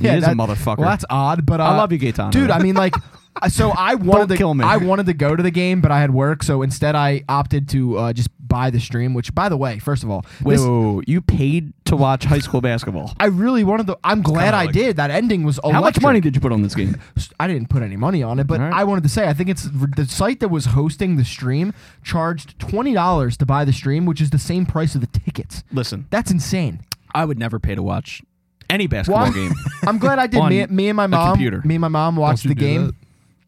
[0.00, 0.78] yeah, is that- a motherfucker.
[0.78, 2.30] Well, that's odd, but uh, I love you, Gaetano.
[2.30, 2.50] dude.
[2.50, 2.94] I mean, like,
[3.48, 4.64] so I wanted to kill me.
[4.64, 7.68] I wanted to go to the game, but I had work, so instead I opted
[7.70, 9.14] to uh, just buy the stream.
[9.14, 12.60] Which, by the way, first of all, Wait, this- you paid to watch high school
[12.60, 13.14] basketball.
[13.20, 13.98] I really wanted to.
[14.02, 14.96] I'm glad I like- did.
[14.96, 15.74] That ending was electric.
[15.74, 17.00] How much money did you put on this game?
[17.38, 18.72] I didn't put any money on it, but right.
[18.72, 21.72] I wanted to say I think it's the site that was hosting the stream
[22.02, 25.62] charged twenty dollars to buy the stream, which is the same price of the tickets.
[25.72, 26.80] Listen, That's insane.
[27.14, 28.22] I would never pay to watch
[28.70, 29.52] any basketball Well, game.
[29.86, 30.42] I'm glad I did.
[30.48, 31.30] Me, me and my mom.
[31.32, 31.62] computer.
[31.64, 32.86] Me and my mom watched the game.
[32.88, 32.94] that?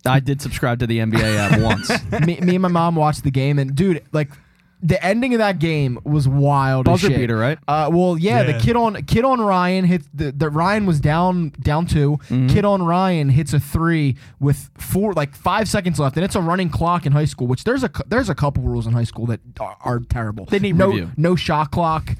[0.07, 1.91] I did subscribe to the NBA app once.
[2.27, 4.31] me, me and my mom watched the game, and dude, like,
[4.83, 6.89] the ending of that game was wild.
[6.89, 7.19] as Buzzer shit.
[7.19, 7.59] beater, right?
[7.69, 8.53] Uh, well, yeah, Yeah.
[8.53, 12.47] the kid on kid on Ryan hit the, the Ryan was down down 2 Mm-hmm.
[12.47, 16.41] Kid on Ryan hits a three with four like five seconds left, and it's a
[16.41, 17.47] running clock in high school.
[17.47, 20.47] Which there's a cou- there's a couple rules in high school that are, are terrible.
[20.47, 21.11] They need no review.
[21.19, 22.17] no shot clock.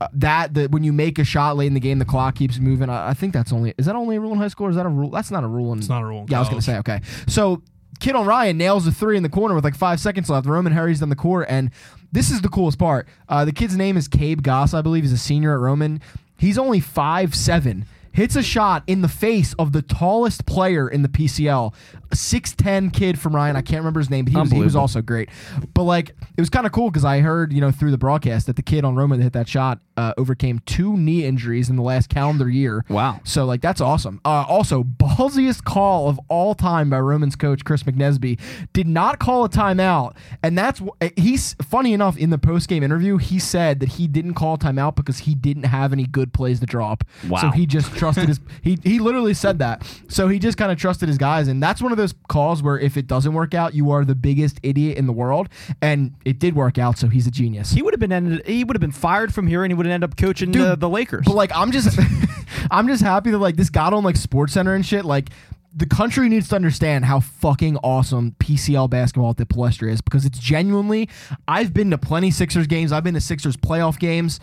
[0.00, 2.58] Uh, that that when you make a shot late in the game, the clock keeps
[2.58, 2.88] moving.
[2.88, 4.76] I, I think that's only is that only a rule in high school or is
[4.76, 5.10] that a rule?
[5.10, 5.80] That's not a rule in.
[5.80, 7.00] It's not a rule in Yeah, I was gonna say okay.
[7.26, 7.62] So
[7.98, 10.46] kid on Ryan nails a three in the corner with like five seconds left.
[10.46, 11.70] Roman hurries down the court, and
[12.12, 13.08] this is the coolest part.
[13.28, 15.02] Uh, the kid's name is Cabe Goss, I believe.
[15.02, 16.00] He's a senior at Roman.
[16.36, 17.84] He's only five seven.
[18.18, 21.72] Hits a shot in the face of the tallest player in the PCL,
[22.10, 23.54] a six ten kid from Ryan.
[23.54, 25.28] I can't remember his name, but he was, he was also great.
[25.72, 28.46] But like, it was kind of cool because I heard you know through the broadcast
[28.48, 31.76] that the kid on Roman that hit that shot uh, overcame two knee injuries in
[31.76, 32.84] the last calendar year.
[32.88, 33.20] Wow.
[33.22, 34.20] So like that's awesome.
[34.24, 38.40] Uh, also, ballsiest call of all time by Romans coach Chris McNesby
[38.72, 42.82] did not call a timeout, and that's eh, he's funny enough in the post game
[42.82, 46.32] interview he said that he didn't call a timeout because he didn't have any good
[46.32, 47.04] plays to drop.
[47.28, 47.42] Wow.
[47.42, 49.86] So he just trusted his he he literally said that.
[50.08, 52.78] So he just kind of trusted his guys, and that's one of those calls where
[52.78, 55.48] if it doesn't work out, you are the biggest idiot in the world,
[55.82, 56.98] and it did work out.
[56.98, 57.70] So he's a genius.
[57.72, 59.86] He would have been ended, he would have been fired from here, and he would
[59.86, 61.24] have ended up coaching Dude, uh, the Lakers.
[61.26, 61.98] But like, I'm just,
[62.70, 65.04] I'm just happy that like this got on like Sports Center and shit.
[65.04, 65.30] Like,
[65.74, 70.24] the country needs to understand how fucking awesome PCL basketball at the Palestra is because
[70.24, 71.08] it's genuinely.
[71.46, 72.90] I've been to plenty Sixers games.
[72.90, 74.40] I've been to Sixers playoff games.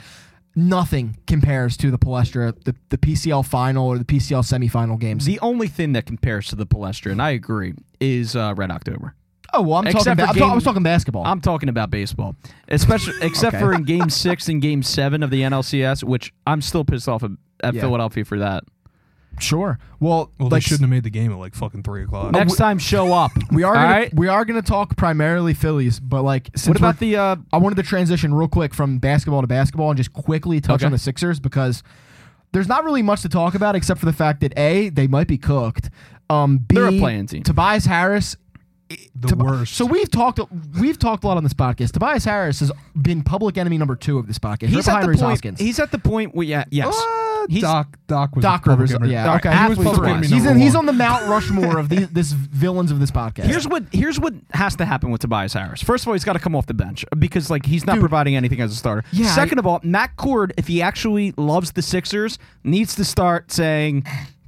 [0.55, 5.25] Nothing compares to the Palestra, the, the PCL final or the PCL semifinal games.
[5.25, 9.15] the only thing that compares to the Palestra, and I agree, is uh, Red October.
[9.53, 10.15] oh well, I'm Except talking.
[10.17, 11.25] for About, I'm talk- I game- was talking basketball.
[11.25, 12.35] I'm talking about baseball,
[12.69, 13.63] especially except Okay.
[13.63, 17.23] for in Game Six and Game Seven of the NLCS, which I'm still pissed off
[17.23, 17.81] at, at Yeah.
[17.81, 18.63] Philadelphia for that.
[19.41, 19.79] Sure.
[19.99, 22.31] Well, Well, like, they shouldn't have made the game at like fucking three o'clock.
[22.31, 23.31] Next time, show up.
[23.51, 23.73] We are.
[23.73, 24.13] Gonna, right?
[24.13, 27.15] We are going to talk primarily Phillies, but like, since What about the?
[27.15, 30.81] Uh, I wanted to transition real quick from basketball to basketball and just quickly touch
[30.81, 30.85] Okay.
[30.87, 31.83] on the Sixers because
[32.51, 35.27] there's not really much to talk about except for the fact that a they might
[35.27, 35.89] be cooked.
[36.29, 37.43] Um, B, They're a play-in team.
[37.43, 38.35] Tobias Harris.
[39.15, 39.73] The Tob- worst.
[39.73, 40.39] So we've talked
[40.79, 41.91] we've talked a lot on this podcast.
[41.93, 42.71] Tobias Harris has
[43.01, 44.67] been public enemy number two of this podcast.
[44.67, 45.19] he's right at the point.
[45.21, 45.59] Hoskins.
[45.59, 46.95] He's at the point where yeah, yes.
[46.95, 49.11] Uh, He's- Doc Doc was Doc Rivers, enemy.
[49.13, 49.49] yeah, All right, okay.
[49.57, 50.11] He was athletes public wise.
[50.11, 50.79] enemy He's in, he's one.
[50.81, 53.43] on the Mount Rushmore of these this villains of this podcast.
[53.45, 55.81] Here's what here's what has to happen with Tobias Harris.
[55.81, 57.93] First of all, he's got to come off the bench uh, because like he's not
[57.93, 58.01] Dude.
[58.01, 59.03] providing anything as a starter.
[59.11, 63.51] Yeah, Second of all, Matt Cord, if he actually loves the Sixers, needs to start
[63.51, 64.05] saying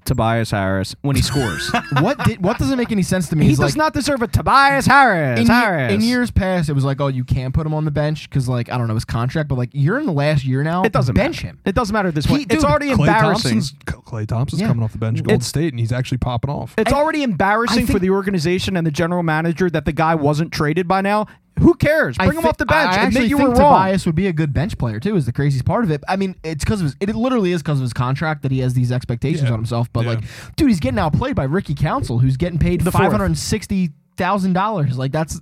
[0.08, 1.70] Tobias Harris when he scores.
[2.02, 3.46] what did, what doesn't make any sense to me.
[3.46, 5.39] he is does like, not deserve a Tobias Harris.
[5.41, 5.93] in, Harris.
[5.93, 8.50] in years past, it was like, oh, you can't put him on the bench because,
[8.50, 10.84] like, I don't know his contract, but like, you're in the last year now.
[10.84, 11.48] it doesn't bench matter.
[11.50, 11.60] him.
[11.65, 12.50] It doesn't matter at this point.
[12.52, 13.52] He- it's already Klay embarrassing.
[13.60, 14.67] Thompson's Klay Thompson's Yeah.
[14.70, 15.20] coming off the bench.
[15.20, 16.74] at Golden It's- State, and he's actually popping off.
[16.78, 20.52] It's already embarrassing I for the organization and the general manager that the guy wasn't
[20.52, 21.28] traded by now.
[21.60, 22.17] Who cares?
[22.17, 22.98] Bring him off the bench.
[22.98, 23.74] I Admit you think were wrong.
[23.74, 25.15] Tobias would be a good bench player too.
[25.15, 26.04] Is the craziest part of it.
[26.08, 26.96] I mean, it's because of his.
[27.00, 29.54] It literally is because of his contract that he has these expectations Yeah.
[29.54, 29.91] on himself.
[29.91, 30.10] But Yeah.
[30.12, 30.24] like,
[30.56, 33.04] dude, he's getting outplayed by Ricky Council, who's getting paid The fourth.
[33.04, 34.98] five hundred sixty thousand dollars.
[34.98, 35.39] Like that's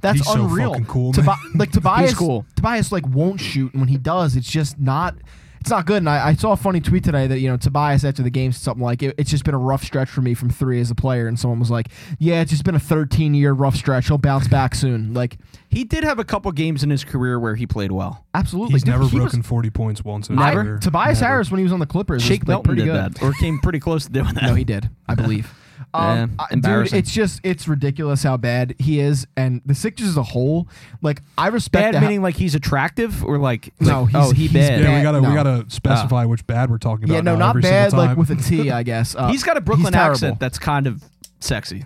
[0.00, 0.70] that's He's so unreal.
[0.72, 1.36] fucking cool, Tobi- man.
[1.56, 2.44] like Tobias, cool.
[2.56, 5.14] Tobias like won't shoot, and when he does, it's just not.
[5.60, 5.98] It's not good.
[5.98, 8.52] And I, I saw a funny tweet today that you know Tobias after the game
[8.52, 10.90] said something like it, it's just been a rough stretch for me from three as
[10.90, 14.06] a player, and someone was like, "Yeah, it's just been a 13 year rough stretch.
[14.08, 15.36] He'll bounce back soon." Like,
[15.70, 18.24] He did have a couple games in his career where he played well.
[18.34, 20.62] absolutely, He's Dude, never he was- broken forty points once in Never?
[20.62, 20.78] career.
[20.78, 21.32] Tobias Never.
[21.34, 23.14] Harris when he was on the Clippers, Shake was like, Milton pretty did good.
[23.14, 24.42] that, or came pretty close to doing that.
[24.44, 24.88] No, he did.
[25.08, 25.52] I believe.
[25.94, 30.08] Yeah, Um, I- dude, it's just it's ridiculous how bad he is, and the Sixers
[30.08, 30.68] as a whole.
[31.00, 34.30] Like I respect bad the meaning like he's attractive or like, No, like, he's- oh
[34.32, 34.80] he he's bad.
[34.82, 35.28] Yeah, we gotta No.
[35.30, 37.14] we gotta specify which bad we're talking about.
[37.14, 39.14] yeah, no, now not every bad single like with a T, I guess.
[39.14, 41.02] Uh, he's got a Brooklyn accent that's kind of
[41.40, 41.84] sexy.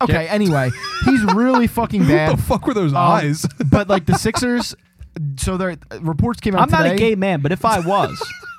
[0.00, 0.70] Okay, anyway,
[1.06, 2.30] he's really fucking bad.
[2.30, 3.44] What the fuck were those Um, eyes?
[3.66, 4.76] but like the Sixers,
[5.36, 6.60] so their reports came out.
[6.62, 8.22] I'm not a gay man, but if I was,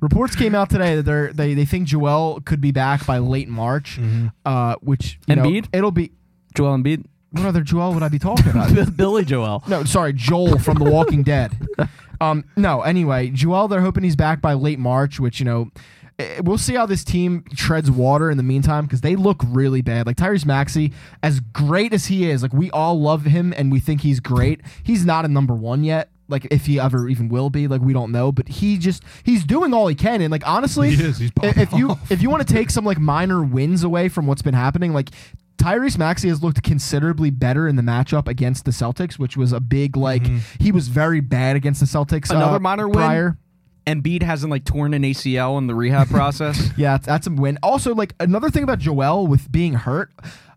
[0.00, 3.48] Reports came out today that they're, they they think Joel could be back by late
[3.48, 4.26] March, Mm-hmm.
[4.44, 5.66] uh, which you know, Embiid?
[5.72, 6.12] it'll be.
[6.54, 8.96] Joel Embiid, What other Joel would I be talking about?
[8.96, 9.62] Billy Joel.
[9.68, 11.52] No, sorry, Joel from The Walking Dead.
[12.20, 15.70] Um, no, anyway, Joel, they're hoping he's back by late March, which, you know,
[16.18, 19.82] eh, we'll see how this team treads water in the meantime because they look really
[19.82, 20.04] bad.
[20.04, 23.78] Like Tyrese Maxey, as great as he is, like we all love him and we
[23.78, 24.62] think he's great.
[24.82, 26.10] He's not a number one yet.
[26.28, 28.30] Like if he ever even will be, like we don't know.
[28.32, 31.18] But he just he's doing all he can, and like honestly, He is.
[31.18, 32.10] He's i- if you off.
[32.10, 35.10] if you want to take some like minor wins away from what's been happening, like
[35.56, 39.58] Tyrese Maxey has looked considerably better in the matchup against the Celtics, which was a
[39.60, 40.24] big like
[40.60, 42.30] he was very bad against the Celtics.
[42.30, 42.94] Another uh, minor win?
[42.96, 43.38] prior.
[43.86, 46.58] Embiid hasn't like torn an ACL in the rehab process.
[46.76, 47.58] Yeah, that's- that's a win.
[47.62, 50.12] Also, like another thing about Joel with being hurt,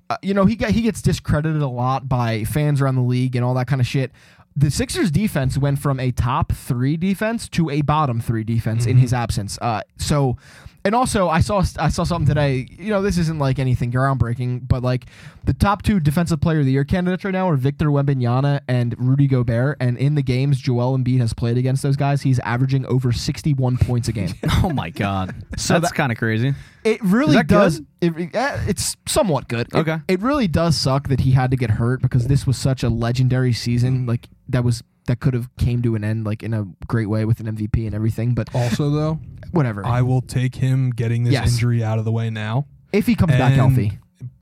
[0.09, 3.37] uh, you know, he get, he gets discredited a lot by fans around the league
[3.37, 4.11] and all that kind of shit.
[4.55, 8.97] The Sixers defense went from a top three defense to a bottom three defense in
[8.97, 9.57] his absence.
[9.61, 10.37] Uh, so,
[10.83, 12.67] and also I saw I saw something today.
[12.71, 15.05] You know, this isn't like anything groundbreaking, but like
[15.43, 18.95] the top two defensive player of the year candidates right now are Victor Wembanyama and
[18.97, 19.77] Rudy Gobert.
[19.79, 23.77] And in the games Joel Embiid has played against those guys, he's averaging over sixty-one
[23.77, 24.33] points a game.
[24.63, 26.53] Oh my god, So that's that- kind of crazy.
[26.83, 27.81] It really does.
[27.99, 29.67] It, eh, it's somewhat good.
[29.67, 29.97] It- Okay.
[30.07, 32.89] It, really does suck that he had to get hurt because this was such a
[32.89, 34.05] legendary season.
[34.05, 37.25] Like that was that could have came to an end like in a great way
[37.25, 38.33] with an MVP and everything.
[38.33, 39.19] But Also, though,
[39.51, 39.85] whatever.
[39.85, 41.51] I will take him getting this Yes.
[41.53, 42.65] injury out of the way now.
[42.93, 43.99] if he comes back And healthy,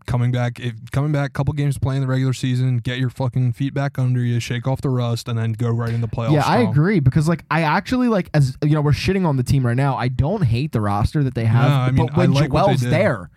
[0.10, 3.76] Coming back, if coming back, couple games playing the regular season, get your fucking feet
[3.76, 6.34] back under you, shake off the rust, and then go right into playoffs.
[6.34, 9.44] yeah, I agree because like I actually like as you know we're shitting on the
[9.44, 9.96] team right now.
[9.96, 12.52] I don't hate the roster that they have, No, I mean, but when I like
[12.52, 13.30] Joel's there,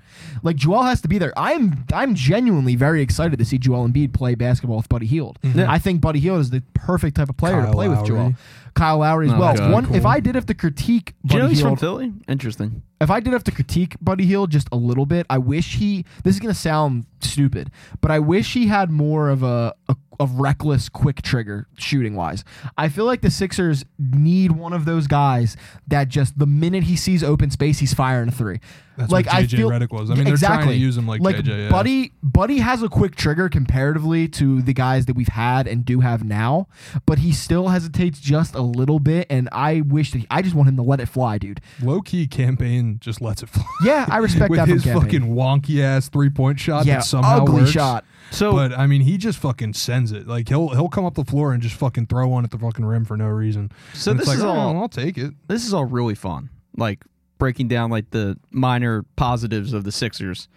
[0.43, 1.35] like Joel has to be there.
[1.39, 5.39] I'm I'm genuinely very excited to see Joel Embiid play basketball with Buddy Hield.
[5.43, 5.71] Yeah.
[5.71, 8.33] I think Buddy Hield is the perfect type of player to Kyle play with Joel.
[8.75, 9.55] Kyle Lowry as Oh, well.
[9.55, 9.71] God.
[9.71, 12.13] One, if I did have to critique Do you know Buddy he's from Philly?
[12.27, 12.83] Interesting.
[13.03, 16.05] If I did have to critique Buddy Hield just a little bit, I wish he.
[16.25, 20.27] This is gonna sound stupid, but I wish he had more of a, a, a
[20.27, 22.45] reckless, quick trigger shooting wise.
[22.77, 25.57] I feel like the Sixers need one of those guys
[25.89, 28.61] that just the minute he sees open space, he's firing a three.
[28.97, 30.11] That's like what I JJ feel Redick was.
[30.11, 30.57] I mean, exactly.
[30.57, 31.65] they're trying to use him like, like JJ.
[31.65, 31.69] Yeah.
[31.71, 32.13] Buddy.
[32.23, 36.25] Buddy has a quick trigger comparatively to the guys that we've had and do have
[36.25, 36.69] now,
[37.07, 39.27] but he still hesitates just a little bit.
[39.31, 41.61] And I wish that he, I just want him to let it fly, dude.
[41.81, 43.65] Low key campaign just lets it fly.
[43.85, 45.03] Yeah, I respect with that from his Campaign.
[45.23, 47.71] fucking wonky ass three point shot yeah, that somehow ugly works.
[47.73, 48.05] shot.
[48.31, 50.27] So But I mean, he just fucking sends it.
[50.27, 52.85] Like he'll he'll come up the floor and just fucking throw one at the fucking
[52.85, 53.71] rim for no reason.
[53.95, 55.35] So And this it's is like, oh, all- I'll take it.
[55.49, 56.49] this is all really fun.
[56.77, 57.05] Like
[57.39, 60.49] breaking down like the minor positives of the Sixers.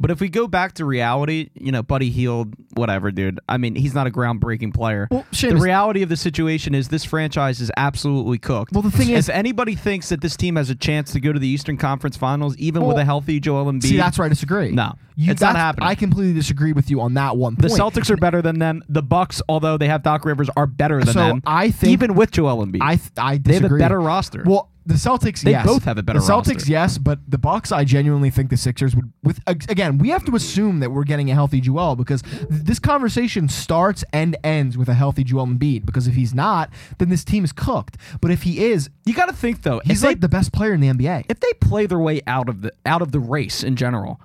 [0.00, 3.38] But if we go back to reality, you know, Buddy Hield, whatever, dude.
[3.48, 5.06] I mean, he's not a groundbreaking player.
[5.10, 8.72] Well, the reality of the situation is this franchise is absolutely cooked.
[8.72, 11.32] Well, the thing is- if anybody thinks that this team has a chance to go
[11.32, 14.28] to the Eastern Conference Finals, even with a healthy Joel Embiid, See, that's where I
[14.28, 14.70] disagree.
[14.72, 15.88] No, you, it's not happening.
[15.88, 17.68] I completely disagree with you on that one the.
[17.68, 18.82] Celtics are better than them.
[18.88, 21.42] The Bucks, although they have Doc Rivers, are better than So them.
[21.46, 24.42] I think- even with Joel Embiid, I th- I they have a better roster.
[24.44, 25.66] Well, the Celtics, They yes.
[25.66, 26.70] both have a better The Celtics, roster.
[26.72, 29.12] yes, but the Bucks, I genuinely think the Sixers would.
[29.22, 32.78] With again, we have to assume that we're getting a healthy Joel because th- this
[32.78, 35.86] conversation starts and ends with a healthy Joel Embiid.
[35.86, 37.96] Because if he's not, then this team is cooked.
[38.20, 39.80] But if he is, you got to think though.
[39.84, 41.26] he's if they like the best player in the NBA.
[41.28, 44.20] if they play their way out of the out of the race in general,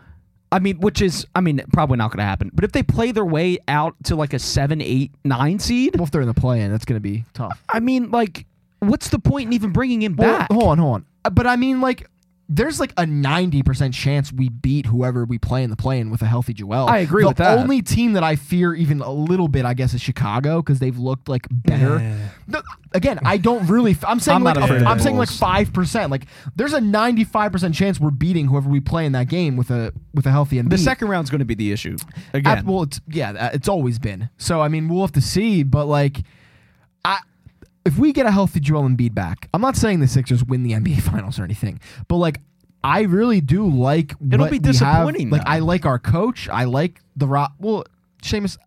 [0.52, 2.52] I mean, which is, I mean, probably not going to happen.
[2.54, 6.06] But if they play their way out to like a seven, eight, nine seed, Well,
[6.06, 7.62] if they're in the play-in, that's going to be tough.
[7.68, 8.46] I mean, like,
[8.80, 10.52] what's the point in even bringing him Well, back?
[10.52, 11.06] hold on, hold on.
[11.26, 12.08] Uh, But I mean, like,
[12.50, 16.26] there's like a 90% chance we beat whoever we play in the play-in with a
[16.26, 16.88] healthy Joel.
[16.88, 17.60] I agree the with that.
[17.60, 20.98] only team that I fear even a little bit, I guess, is Chicago because they've
[20.98, 22.00] looked like better.
[22.48, 22.62] No,
[22.94, 23.92] again, I don't really.
[23.92, 25.38] f- I'm saying I'm like not afraid of I'm saying like Bulls.
[25.40, 26.10] five percent.
[26.10, 29.70] Like there's a 95 percent chance we're beating whoever we play in that game with
[29.70, 30.70] a with a healthy Embiid.
[30.70, 31.98] the second round's going to be the issue
[32.34, 32.60] again.
[32.60, 34.30] At- well, it's yeah, uh, it's always been.
[34.38, 35.64] So I mean, we'll have to see.
[35.64, 36.22] But like, I
[37.88, 40.74] if we get a healthy Joel Embiid back, I'm not saying the Sixers win the
[40.74, 42.40] NBA Finals or anything, but like.
[42.84, 44.14] I really do like.
[44.32, 44.74] It'll what be we have.
[44.74, 45.42] disappointing, Like.
[45.46, 46.48] I like our coach.
[46.48, 47.52] I like the rock.
[47.60, 47.84] Well,
[48.22, 48.58] Seamus,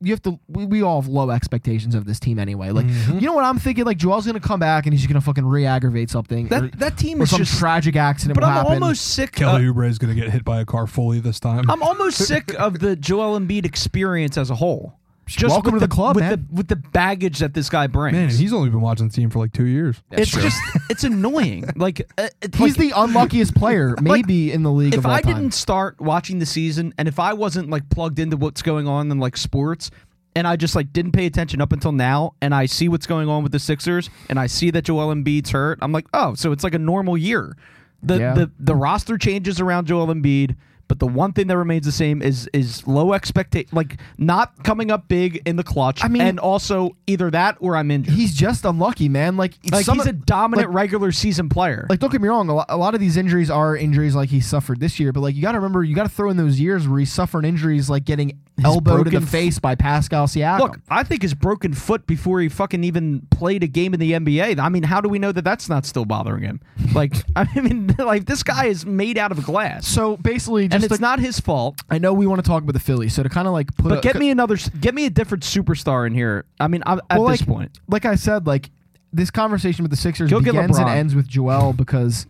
[0.00, 0.40] you have to.
[0.48, 2.70] We, we all have low expectations of this team anyway.
[2.70, 3.18] Like Mm-hmm.
[3.18, 3.84] you know what I'm thinking?
[3.84, 6.46] Like Joel's gonna come back and he's just gonna fucking re-aggravate something.
[6.46, 7.58] or, that that team or is some just.
[7.58, 8.72] tragic accident But will I'm happen.
[8.82, 9.32] almost sick.
[9.32, 11.70] Kelly uh, Oubre is going to get hit by a car fully this time.
[11.70, 14.94] I'm almost sick of the Joel Embiid experience as a whole.
[15.36, 16.46] Just Welcome with to the club, with man.
[16.50, 18.14] the with the baggage that this guy brings.
[18.16, 20.02] Man, he's only been watching the team for like two years.
[20.10, 20.58] it's just
[20.90, 21.64] it's annoying.
[21.76, 25.12] Like uh, it- he's like, the unluckiest player maybe in the league if of all
[25.12, 25.34] I time.
[25.34, 29.10] didn't start watching the season and if I wasn't like plugged into what's going on
[29.10, 29.90] in like sports
[30.34, 33.28] and I just like didn't pay attention up until now and I see what's going
[33.28, 36.52] on with the Sixers and I see that Joel Embiid's hurt, I'm like, oh, so
[36.52, 37.56] it's like a normal year.
[38.02, 38.34] The Yeah.
[38.34, 40.56] the the roster changes around Joel Embiid.
[40.88, 44.90] But the one thing that remains the same is is low expectation, like not coming
[44.90, 46.02] up big in the clutch.
[46.02, 48.14] I mean- and also either that or I'm injured.
[48.14, 49.36] he's just unlucky, man.
[49.36, 51.86] Like, like he's a dominant like- regular season player.
[51.90, 52.48] Like, don't get me wrong.
[52.48, 55.20] A lot, a lot of these injuries are injuries like he suffered this year, but
[55.20, 57.44] like you got to remember, you got to throw in those years where he's suffering
[57.44, 60.58] injuries like getting elbowed in broken the f- face by Pascal Siakam.
[60.58, 64.12] Look, I think his broken foot before he fucking even played a game in the
[64.12, 64.58] NBA.
[64.58, 66.60] I mean, how do we know that that's not still bothering him?
[66.94, 70.96] Like, I mean, like this guy is made out of glass, so basically, and it's
[70.96, 71.80] to- not his fault.
[71.90, 73.88] I know we want to talk about the Phillies, so to kind of like put,
[73.88, 76.44] But a, get me another, get me a different superstar in here.
[76.60, 78.70] I mean, I, at Well, this like, point, like I said, like
[79.12, 82.26] this conversation with the Sixers Go begins and ends with Joel because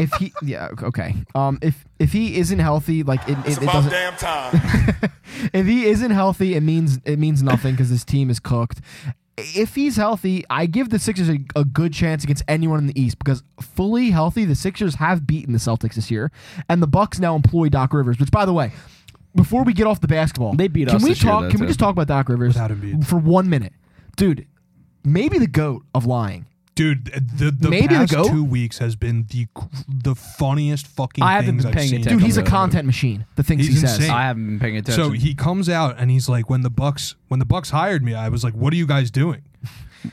[0.00, 3.90] if he, yeah, okay, um, if if he isn't healthy, like it, it, it doesn't.
[3.90, 4.52] damn time.
[5.52, 8.80] if he isn't healthy, it means it means nothing because this team is cooked.
[9.36, 13.00] If he's healthy, I give the Sixers a, a good chance against anyone in the
[13.00, 16.30] East because fully healthy, the Sixers have beaten the Celtics this year,
[16.68, 18.18] and the Bucks now employ Doc Rivers.
[18.18, 18.72] Which, by the way,
[19.34, 21.42] before we get off the basketball, They beat can us we this year, talk?
[21.44, 22.56] though, can we just talk about Doc Rivers
[23.06, 23.72] for one minute,
[24.16, 24.46] dude?
[25.04, 26.46] Maybe the goat of lying.
[26.74, 27.04] Dude,
[27.36, 28.28] the the Maybe the past GOAT?
[28.28, 29.46] two weeks has been the
[29.88, 32.00] the funniest fucking I haven't things been I've paying seen.
[32.00, 32.18] attention.
[32.18, 33.26] Dude, he's a content machine.
[33.36, 33.96] The things He's he says.
[33.98, 34.10] insane.
[34.10, 35.04] I haven't been paying attention.
[35.04, 38.14] So he comes out and he's like, when the Bucks when the Bucks hired me,
[38.14, 39.42] I was like, what are you guys doing?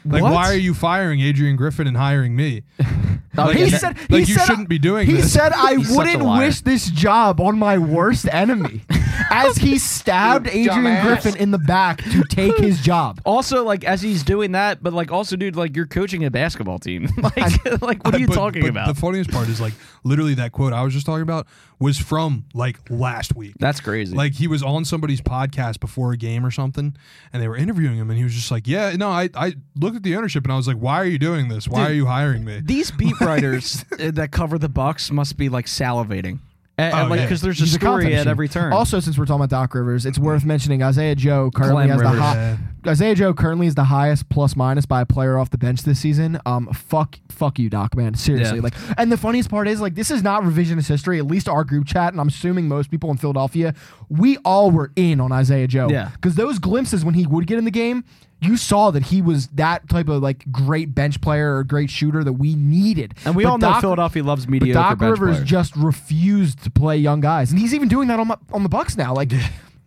[0.05, 0.33] Like, What?
[0.33, 2.63] why are you firing Adrian Griffin and hiring me?
[3.47, 5.33] Like, he you- said, like he you said- shouldn't be doing He this.
[5.33, 8.83] said, "I He's wouldn't wish this job on my worst enemy."
[9.31, 11.03] As he stabbed Adrian dumbass.
[11.03, 13.19] Griffin in the back to take his job.
[13.25, 16.79] also, like as he's doing that, but like also, dude, like you're coaching a basketball
[16.79, 17.09] team.
[17.35, 18.87] like, like what are you But- talking but about?
[18.87, 19.73] The funniest part is like
[20.03, 21.47] literally that quote I was just talking about
[21.79, 23.55] was from like last week.
[23.59, 24.15] That's crazy.
[24.15, 26.95] Like he was on somebody's podcast before a game or something,
[27.33, 29.97] and they were interviewing him, and he was just like, "Yeah, no, I, I looked
[29.97, 31.67] at the ownership, and I was like, why are you doing this?
[31.67, 35.49] Why Dude, are you hiring me?" these beat writers that cover the Bucks must be
[35.49, 36.39] like salivating,
[36.77, 37.25] and, Oh, and, like yeah.
[37.25, 38.27] because there's a He's story content at machine.
[38.31, 38.73] every turn.
[38.73, 41.97] Also, since we're talking about Doc Rivers, it's worth mentioning Isaiah Joe currently Clem has
[41.99, 42.19] the Rivers.
[42.19, 42.57] high,
[42.87, 45.99] Isaiah Joe currently is the highest plus minus by a player off the bench this
[45.99, 46.39] season.
[46.45, 48.13] Um, fuck, fuck you, Doc, man.
[48.15, 48.63] Seriously, Yeah.
[48.63, 51.19] like, and the funniest part is like this is not revisionist history.
[51.19, 53.73] At least our group chat, and I'm assuming most people in Philadelphia,
[54.07, 55.89] we all were in on Isaiah Joe.
[55.89, 56.11] Yeah.
[56.13, 58.05] because those glimpses when he would get in the game.
[58.41, 62.23] You saw that he was that type of like great bench player or great shooter
[62.23, 65.11] that we needed, and we But all know Doc- Philadelphia loves but mediocre Doc bench
[65.19, 65.49] Rivers players.
[65.49, 68.69] just refused to play young guys, and he's even doing that on my, on the
[68.69, 69.13] Bucks now.
[69.13, 69.31] Like,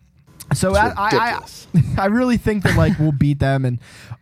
[0.53, 1.09] so I, I.
[1.17, 1.39] I
[1.97, 3.79] I really think that like we'll beat them, and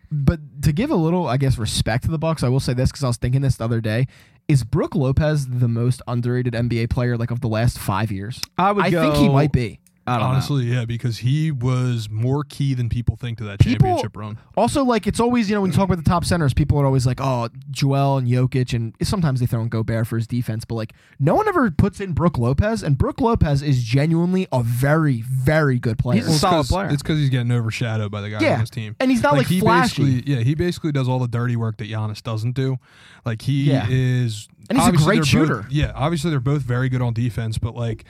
[0.10, 2.90] but to give a little, I guess, respect to the Bucks, I will say this
[2.90, 4.08] because I was thinking this the other day:
[4.48, 8.40] is Brook Lopez the most underrated NBA player like of the last five years?
[8.58, 9.81] I would I think he might be.
[10.12, 10.34] I don't know.
[10.34, 14.38] Honestly, yeah, because he was more key than people think to that People- championship run.
[14.56, 16.86] Also, like it's always you know when you talk about the top centers, people are
[16.86, 20.66] always like, oh, Joel and Jokic, and sometimes they throw in Gobert for his defense,
[20.66, 24.62] but like no one ever puts in Brook Lopez, and Brook Lopez is genuinely a
[24.64, 26.18] very, very good player.
[26.18, 26.90] He's a solid 'cause- player.
[26.90, 28.96] It's because he's getting overshadowed by the guy Yeah, on his team.
[29.00, 30.04] and he's not like, he flashy.
[30.04, 32.78] basically, yeah, he basically does all the dirty work that Giannis doesn't do.
[33.26, 33.86] Like he Yeah.
[33.90, 35.64] is, And he's a great shooter.
[35.64, 38.06] Both, yeah, obviously they're both very good on defense, but like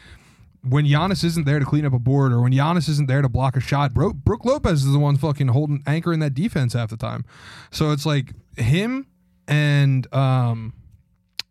[0.64, 3.30] when Giannis isn't there to clean up a board or when Giannis isn't there to
[3.30, 6.74] block a shot, Bro- Brook Lopez is the one fucking holding anchor in that defense
[6.74, 7.26] half the time.
[7.72, 9.08] So it's like him
[9.48, 10.74] and um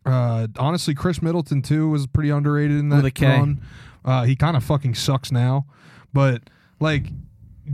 [0.05, 3.25] uh honestly Khris Middleton too was pretty underrated in that With a K.
[3.27, 3.61] run.
[4.03, 5.65] Uh, he kind of fucking sucks now,
[6.13, 6.49] but
[6.79, 7.07] like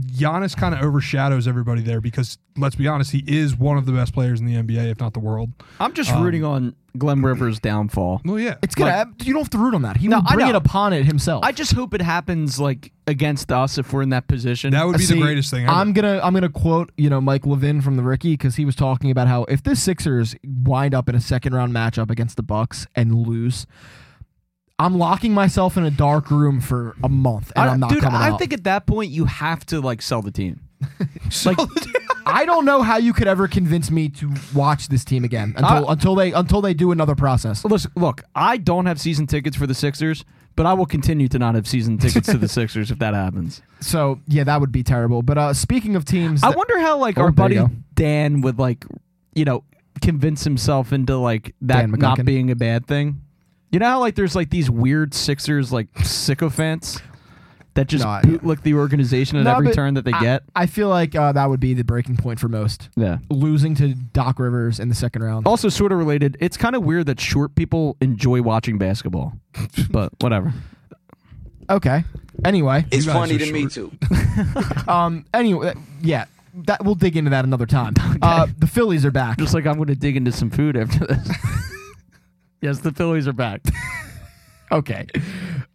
[0.00, 3.92] Giannis kind of overshadows everybody there because let's be honest, he is one of the
[3.92, 5.50] best players in the NBA, if not the world.
[5.80, 8.20] I'm just Um, rooting on Glenn Rivers' downfall.
[8.24, 8.90] Well, yeah, It's gonna.
[8.96, 9.96] Like- you don't have to root on that.
[9.98, 10.50] He No, will I bring know.
[10.50, 11.44] it upon it himself.
[11.44, 14.70] I just hope it happens like against us if we're in that position.
[14.72, 15.64] that would be See, the greatest thing.
[15.64, 15.72] Ever.
[15.72, 18.74] I'm gonna I'm gonna quote you know Mike Levin from the Ricky because he was
[18.76, 22.42] talking about how if the Sixers wind up in a second round matchup against the
[22.42, 23.66] Bucks and lose,
[24.78, 27.94] I'm locking myself in a dark room for a month and I, I'm not coming
[27.96, 28.00] out.
[28.00, 28.38] dude, coming I out.
[28.38, 30.60] think at that point you have to like sell the team.
[31.44, 31.58] like
[32.24, 35.88] I don't know how you could ever convince me to watch this team again until
[35.88, 37.64] I- until they until they do another process.
[37.64, 40.24] listen, look, I don't have season tickets for the Sixers,
[40.54, 43.60] but I will continue to not have season tickets to the Sixers if that happens.
[43.80, 45.22] So yeah, that would be terrible.
[45.22, 47.60] But uh, speaking of teams, I wonder how like Oh, our buddy.
[47.94, 48.84] Dan would like,
[49.34, 49.64] you know,
[50.00, 53.22] convince himself into like that not being a bad thing.
[53.70, 57.00] You know how like there's like these weird Sixers like sycophants
[57.74, 60.20] that just No, I- bootlick the organization at No, every but turn that they I,
[60.20, 60.42] get.
[60.56, 62.88] I feel like uh, that would be the breaking point for most.
[62.96, 63.18] Yeah.
[63.30, 65.46] Losing to Doc Rivers in the second round.
[65.46, 69.34] Also, sort of related, it's kind of weird that short people enjoy watching basketball,
[69.90, 70.52] but whatever.
[71.70, 72.04] Okay.
[72.44, 73.92] Anyway, It's guys funny are to me too.
[74.90, 75.24] um.
[75.34, 76.24] Anyway, yeah.
[76.64, 77.94] That we'll dig into that another time.
[78.22, 79.38] Uh, the Phillies are back.
[79.38, 81.30] Just like I'm going to dig into some food after this.
[82.60, 83.62] Yes, the Phillies are back.
[84.70, 85.06] Okay.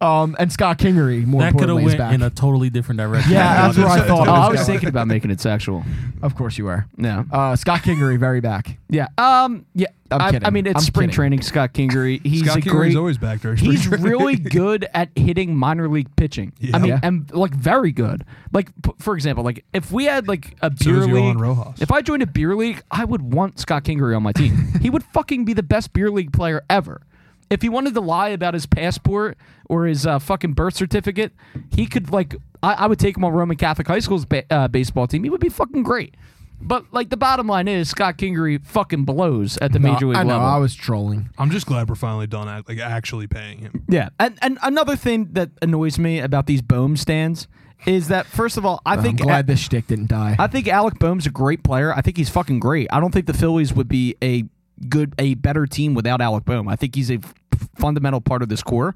[0.00, 0.36] Um.
[0.38, 2.14] And Scott Kingery, more that could have importantly, is went back.
[2.14, 3.32] in a totally different direction.
[3.32, 4.28] Yeah, that's where I thought.
[4.28, 5.84] Oh, I was was thinking about making it sexual.
[6.22, 6.86] Of course you were.
[6.96, 7.24] Yeah.
[7.30, 8.78] Uh, Scott Kingery, very back.
[8.88, 9.08] Yeah.
[9.18, 9.66] Um.
[9.74, 9.88] Yeah.
[10.10, 10.46] I'm I, kidding.
[10.46, 11.14] I mean, it's I'm spring kidding.
[11.16, 11.42] training.
[11.42, 12.24] Scott Kingery.
[12.26, 12.96] He's Scott a Kingery's great.
[12.96, 16.54] always back during He's spring really good at hitting minor league pitching.
[16.60, 16.76] Yeah.
[16.76, 17.00] I mean, Yeah.
[17.02, 18.24] and like very good.
[18.52, 21.38] Like p- for example, like if we had like a So beer is league, Johan
[21.38, 21.82] Rojas.
[21.82, 24.72] if I joined a beer league, I would want Scott Kingery on my team.
[24.80, 27.02] he would fucking be the best beer league player ever.
[27.50, 29.36] If he wanted to lie about his passport
[29.68, 31.32] or his uh, fucking birth certificate,
[31.74, 32.34] he could like.
[32.62, 35.22] I, I would take him on Roman Catholic High School's ba- uh, baseball team.
[35.24, 36.16] He would be fucking great.
[36.60, 40.16] But like the bottom line is, Scott Kingery fucking blows at the No, major league
[40.16, 40.34] I know.
[40.34, 40.46] level.
[40.46, 41.28] I was trolling.
[41.36, 43.84] I'm just glad we're finally done act, like actually paying him.
[43.88, 47.48] Yeah, and and another thing that annoys me about these Bohm stands
[47.86, 50.36] is that first of all, I think I'm think glad this shtick didn't die.
[50.38, 51.92] I think Alec Bohm's a great player.
[51.94, 52.86] I think he's fucking great.
[52.90, 54.44] I don't think the Phillies would be a
[54.88, 56.68] good, a better team without Alec Bohm.
[56.68, 57.34] I think he's a f-
[57.76, 58.94] fundamental part of this core.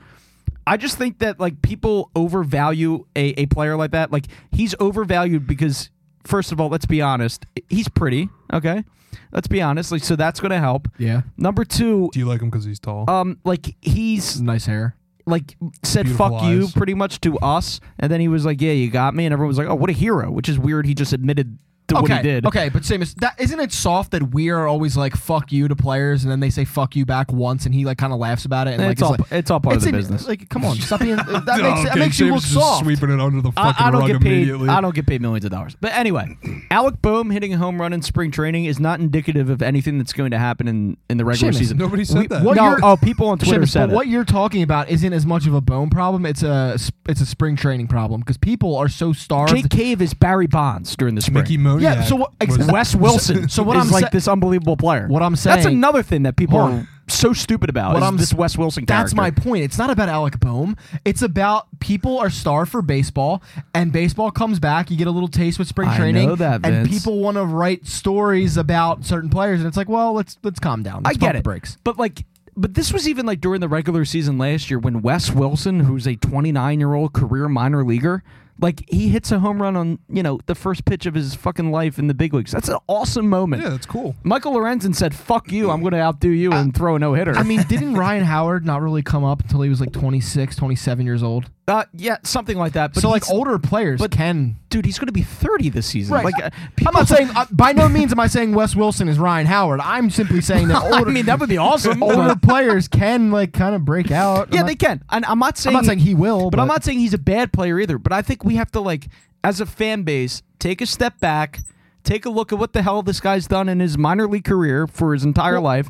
[0.67, 4.13] I just think that like people overvalue a, a player like that.
[4.13, 5.91] Like he's overvalued because
[6.25, 8.29] first of all, let's be honest, he's pretty.
[8.53, 8.85] Okay,
[9.33, 9.91] let's be honest.
[9.93, 10.89] Like so that's going to help.
[10.99, 13.09] yeah, Number two, Do you like him because he's tall?
[13.09, 14.95] um, like he's nice hair.
[15.27, 16.73] like said Beautiful fuck you eyes.
[16.73, 19.49] pretty much to us, and then he was like, yeah, you got me, and everyone
[19.49, 20.85] was like, oh, what a hero, which is weird.
[20.87, 22.47] He just admitted to okay, what he did.
[22.47, 25.77] okay, but Seamus, that isn't it soft that we are always like "fuck you" to
[25.77, 28.45] players, and then they say "fuck you" back once, and he like kind of laughs
[28.45, 30.27] about it, and like it's all like, it's all part of the in- business.
[30.29, 31.17] Like, come on, stop being.
[31.49, 32.85] That makes, that Okay, makes you look soft.
[32.85, 34.33] Sweeping it under the fucking I, I don't rug get paid.
[34.33, 34.69] immediately.
[34.69, 35.77] I don't get paid millions of dollars.
[35.81, 36.37] But anyway,
[36.71, 40.13] Alec Bohm hitting a home run in spring training is not indicative of anything that's
[40.13, 41.79] going to happen in, in the regular Seamus, season.
[41.79, 42.43] Nobody said We- that.
[42.43, 43.97] What no, you're- oh, people on Twitter Seamus, said but it.
[43.97, 46.27] what you're talking about isn't as much of a bone problem.
[46.27, 46.77] It's a
[47.09, 49.55] it's a spring training problem because people are so starved.
[49.55, 51.43] Jake Cave is Barry Bonds during the spring.
[51.45, 51.95] Mickey Oh, Moniak.
[51.97, 53.49] Yeah, so what- ex- was- Wes Wilson.
[53.49, 55.07] So what is I'm like sa- this unbelievable player.
[55.09, 55.57] What I'm saying.
[55.57, 57.95] That's another thing that people are so stupid about.
[57.95, 59.65] What is I'm this Wes Wilson That's my point.
[59.65, 60.77] It's not about Alec Bohm.
[61.05, 63.43] It's about people are starved for baseball,
[63.75, 64.91] and baseball comes back.
[64.91, 66.89] You get a little taste with spring I training, know that, and Vince.
[66.89, 70.83] people want to write stories about certain players, and it's like, well, let's let's calm
[70.83, 71.03] down.
[71.07, 71.45] I Let's get it.
[71.45, 71.79] Breaks.
[71.83, 72.25] But like,
[72.57, 76.07] but this was even like during the regular season last year when Wes Wilson, who's
[76.07, 78.23] a 29 year old career minor leaguer,
[78.61, 81.71] like he hits a home run on you know the first pitch of his fucking
[81.71, 82.53] life in the big leagues.
[82.53, 83.63] That's an awesome moment.
[83.63, 84.17] Yeah, that's cool.
[84.23, 85.71] Michael Lorenzen said, "Fuck you!
[85.71, 88.65] I'm going to outdo you and throw a no hitter." I mean, didn't Ryan Howard
[88.67, 91.51] not really come up until he was like 26, 27 years old?
[91.69, 92.95] Uh, yeah, something like that.
[92.95, 94.57] But so like older players but- can.
[94.71, 96.15] dude, he's going to be 30 this season.
[96.15, 96.25] Right.
[96.25, 96.51] Like, uh,
[96.87, 99.81] I'm not saying uh, by no means am I saying Wes Wilson is Ryan Howard.
[99.81, 102.03] I'm simply saying that Older, I mean, that would be awesome.
[102.03, 104.53] older players can like kind of break out.
[104.53, 105.03] yeah, I'm they can.
[105.11, 107.19] And I'm not I'm saying not saying he will, but I'm not saying he's a
[107.19, 107.99] bad player either.
[107.99, 109.07] But I think we have to like,
[109.45, 111.61] as a fan base, take a step back,
[112.05, 114.87] take a look at what the hell this guy's done in his minor league career
[114.87, 115.89] for his entire Well- life,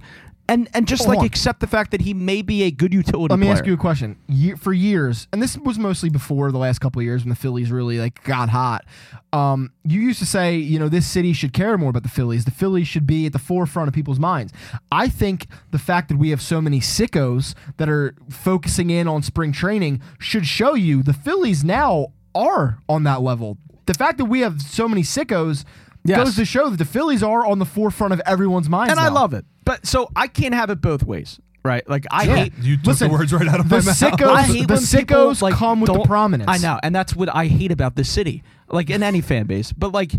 [0.48, 1.26] and and just Hold like on.
[1.26, 3.54] accept the fact that he may be a good utility Let me player.
[3.56, 4.16] ask you a question.
[4.28, 7.36] Ye- for years, and this was mostly before the last couple of years when the
[7.36, 8.84] Phillies really like got hot.
[9.32, 12.44] Um, you used to say, you know, this city should care more about the Phillies.
[12.46, 14.52] The Phillies should be at the forefront of people's minds.
[14.90, 19.22] I think the fact that we have so many sickos that are focusing in on
[19.22, 23.58] spring training should show you the Phillies now are on that level.
[23.86, 25.64] The fact that we have so many sickos
[26.04, 26.24] Yes.
[26.24, 28.90] goes to show that the Phillies are on the forefront of everyone's minds.
[28.90, 29.44] and I love it.
[29.64, 31.86] But so I can't have it both ways, right?
[31.88, 32.36] Like I Yeah.
[32.36, 32.52] hate.
[32.60, 33.98] You took Listen, the words right out of the my mouth.
[33.98, 36.48] sickos- I hate the when people, sickos like, come with the prominence.
[36.48, 39.72] I know, and that's what I hate about this city, like in any fan base.
[39.72, 40.12] But like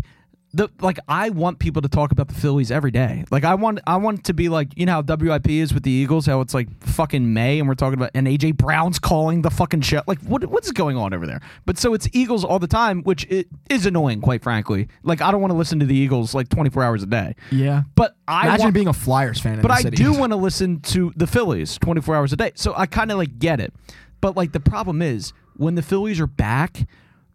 [0.52, 3.24] the like, I want people to talk about the Phillies every day.
[3.30, 5.84] Like I want, I want it to be like you know how WIP is with
[5.84, 9.42] the Eagles, how it's like fucking May, and we're talking about and AJ Brown's calling
[9.42, 10.06] the fucking shit.
[10.08, 11.40] Like what what's going on over there?
[11.66, 14.88] But so it's Eagles all the time, which it is annoying, quite frankly.
[15.02, 17.36] Like I don't want to listen to the Eagles like twenty four hours a day.
[17.52, 17.82] Yeah.
[17.94, 19.60] But I Imagine want, being a Flyers fan.
[19.60, 19.96] But I city.
[19.96, 22.52] do want to listen to the Phillies 24 hours a day.
[22.54, 23.72] So I kind of like get it.
[24.20, 26.86] But like the problem is when the Phillies are back,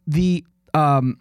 [0.07, 0.43] the
[0.73, 1.17] um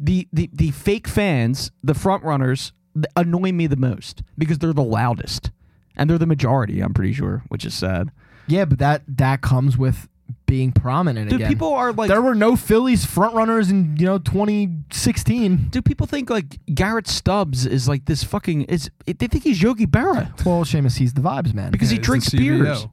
[0.00, 2.72] the the the fake fans, the front runners
[3.14, 5.50] annoy me the most because they're the loudest.
[5.96, 8.10] And they're the majority, I'm pretty sure, which is sad.
[8.46, 10.08] Yeah, but that that comes with
[10.46, 11.50] being prominent Dude, again.
[11.50, 15.68] people are like there were no Phillies front runners in you know 2016.
[15.70, 19.86] Do people think like Garrett Stubbs is like this fucking is they think he's Yogi
[19.86, 21.70] Berra Well, Seamus, he's the vibes man.
[21.70, 22.62] because Yeah, he drinks the CBO.
[22.64, 22.86] beers.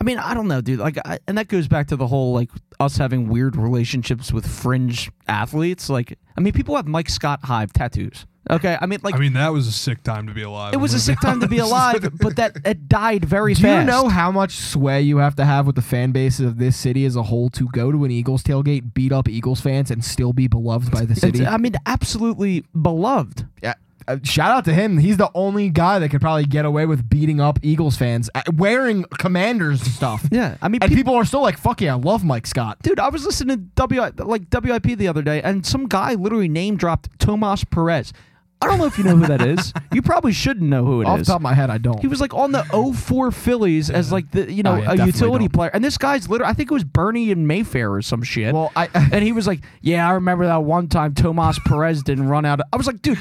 [0.00, 0.78] I mean, I don't know, dude.
[0.78, 4.46] Like, I, and that goes back to the whole like us having weird relationships with
[4.46, 5.90] fringe athletes.
[5.90, 8.24] Like, I mean, people have Mike Scott Hive tattoos.
[8.50, 10.72] Okay, I mean, like, I mean, that was a sick time to be alive.
[10.72, 13.60] it was a I'm sick time to be alive, but that it died very do
[13.62, 13.74] fast.
[13.74, 16.56] Do you know how much sway you have to have with the fan base of
[16.56, 19.90] this city as a whole to go to an Eagles tailgate, beat up Eagles fans,
[19.90, 21.44] and still be beloved by the It's, city?
[21.46, 23.46] I mean, absolutely beloved.
[23.62, 23.74] Yeah.
[24.08, 24.98] Uh, shout out to him.
[24.98, 28.42] He's the only guy that could probably get away with beating up Eagles fans uh,
[28.54, 30.26] wearing Commanders stuff.
[30.32, 32.78] Yeah, I mean, And peop- people are still like, "Fuck yeah, I love Mike Scott."
[32.82, 36.48] dude, I was listening to W like WIP the other day, and some guy literally
[36.48, 38.12] name dropped Tomas Perez.
[38.60, 39.72] I don't know if you know who that is.
[39.92, 41.08] You probably shouldn't know who it is.
[41.08, 41.98] Off the top of my head, I don't.
[42.00, 42.62] He was like on the
[42.94, 45.52] 04 Phillies as like the you know Oh, a definitely utility don't.
[45.54, 48.54] player, and this guy's literally I think it was Bernie and Mayfair or some shit.
[48.54, 52.28] well, I and he was like, "Yeah, I remember that one time Tomas Perez didn't
[52.28, 53.18] run out." I was like, "Dude,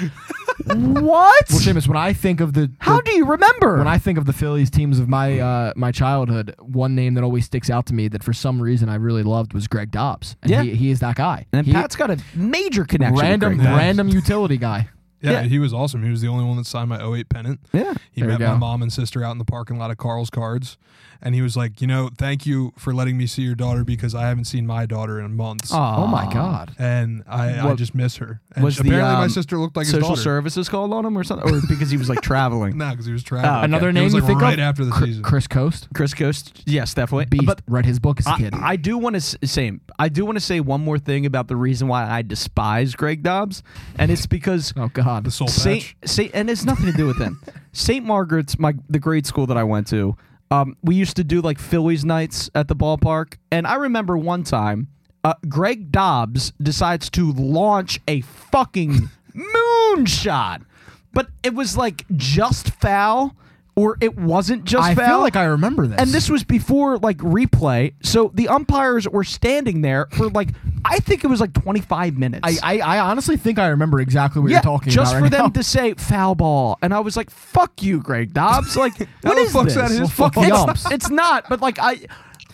[0.66, 1.02] what?
[1.02, 4.18] Well, Seamus, when I think of the, How the- do you remember?" when I think
[4.18, 7.86] of the Phillies teams of my uh, my childhood, one name that always sticks out
[7.88, 10.36] to me that for some reason I really loved was Greg Dobbs.
[10.42, 10.64] And Yeah.
[10.64, 11.46] he, he is that guy.
[11.54, 13.18] and He- Pat's got a major connection.
[13.20, 13.80] random with Greg Dobbs.
[13.80, 14.90] random utility guy.
[15.22, 15.42] Yeah, Yeah.
[15.44, 16.04] he was awesome.
[16.04, 17.60] He was the only one that signed my 08 pennant.
[17.74, 17.94] Yeah.
[18.12, 20.78] He There met my mom and sister out in the parking lot of Carl's Cards,
[21.22, 24.14] and he was like, you know, thank you for letting me see your daughter because
[24.16, 26.74] I haven't seen my daughter in months, Oh my god.
[26.80, 28.42] and I, I just miss her.
[28.56, 30.22] And was sh- the, apparently my um, sister looked like his Social daughter.
[30.22, 32.78] services called on him or something, or because he was like traveling.
[32.78, 33.52] No, because he was traveling.
[33.54, 33.66] Oh, okay.
[33.66, 34.60] Another It name was you think right of?
[34.60, 35.24] after the Cr- season.
[35.24, 35.88] Chris Coste.
[35.94, 37.26] Chris Coste, yes, definitely.
[37.26, 37.46] Beast.
[37.46, 38.54] But read his book as a I, kid.
[38.54, 41.56] I do want to say I do want to say one more thing about the
[41.56, 43.64] reason why I despise Greg Dobbs,
[43.98, 45.24] and it's because oh god.
[45.24, 45.96] the soul Saint, patch.
[46.06, 47.42] Saint, and it's nothing to do with him.
[47.72, 48.04] St.
[48.06, 50.16] Margaret's, my the grade school that I went to.
[50.50, 54.44] Um, we used to do like Phillies nights at the ballpark, and I remember one
[54.44, 54.88] time,
[55.24, 60.64] uh, Greg Dobbs decides to launch a fucking moonshot,
[61.14, 63.36] but it was like just foul,
[63.76, 65.08] or it wasn't just I foul.
[65.08, 66.00] feel like I remember this.
[66.00, 70.50] And this was before like replay, so the umpires were standing there for like
[70.86, 72.42] I think it was like 25 minutes.
[72.44, 75.04] I, I, I honestly think I remember exactly what yeah, you're talking just about.
[75.04, 75.50] Just for right them now.
[75.50, 79.50] to say foul ball, and I was like, "Fuck you, Greg Dobbs!" Like, what the
[79.52, 79.76] fuck's this?
[79.76, 82.00] that his fuck it's, it's not, but like I,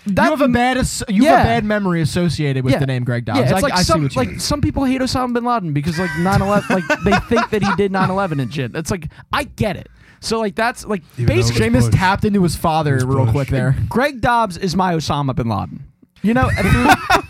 [0.08, 0.78] that, you have a bad
[1.10, 2.80] you have a bad memory associated with Yeah.
[2.80, 3.40] the name Greg Dobbs.
[3.40, 4.40] Yeah, it's I, like I see some like mean.
[4.40, 7.92] some people hate Osama bin Laden because like 9/11, like they think that he did
[7.92, 8.76] 9/11 and shit.
[8.76, 9.90] It's like I get it.
[10.20, 13.30] So like that's like Even though it was basically Seamus tapped into his father real
[13.32, 13.76] quick there.
[13.90, 15.86] Greg Dobbs is my Osama bin Laden.
[16.24, 16.50] You know,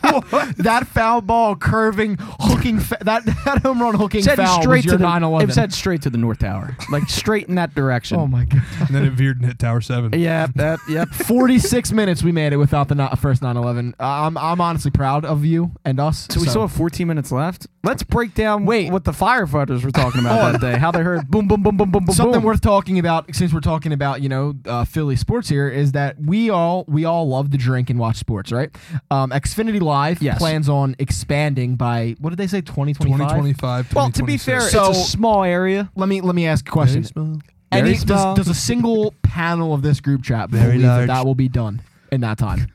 [0.57, 4.79] that foul ball curving, hooking, fa- that that home run hooking it's heading foul straight
[4.79, 5.41] was your to the 9/11.
[5.41, 8.19] it was headed straight to the North Tower, like straight in that direction.
[8.19, 8.61] oh my god!
[8.79, 10.13] and then it veered and hit Tower Seven.
[10.19, 11.09] Yeah, that yep.
[11.09, 13.93] 46 minutes we made it without the no- first 9/11.
[13.99, 16.27] Uh, I'm I'm honestly proud of you and us.
[16.29, 17.67] So we still have 14 minutes left.
[17.83, 18.91] Let's break down Wait.
[18.91, 20.77] what the firefighters were talking about that day.
[20.77, 22.15] How they heard boom, boom, boom, boom, boom, boom.
[22.15, 22.43] something boom.
[22.43, 26.21] worth talking about since we're talking about you know uh, Philly sports here is that
[26.21, 28.69] we all we all love to drink and watch sports, right?
[29.11, 30.37] Um, Xfinity Live Yes.
[30.37, 33.17] plans on expanding by what did they say 2025?
[33.17, 33.93] 2025.
[33.95, 34.71] Well, to be fair, 2026.
[34.71, 35.89] So- it's a small area.
[35.95, 37.03] Let me let me ask a question.
[37.03, 37.39] Very
[37.71, 38.35] Any, small.
[38.35, 41.07] does, does a single panel of this group chat Very believe that large.
[41.07, 41.81] that will be done
[42.11, 42.67] in that time?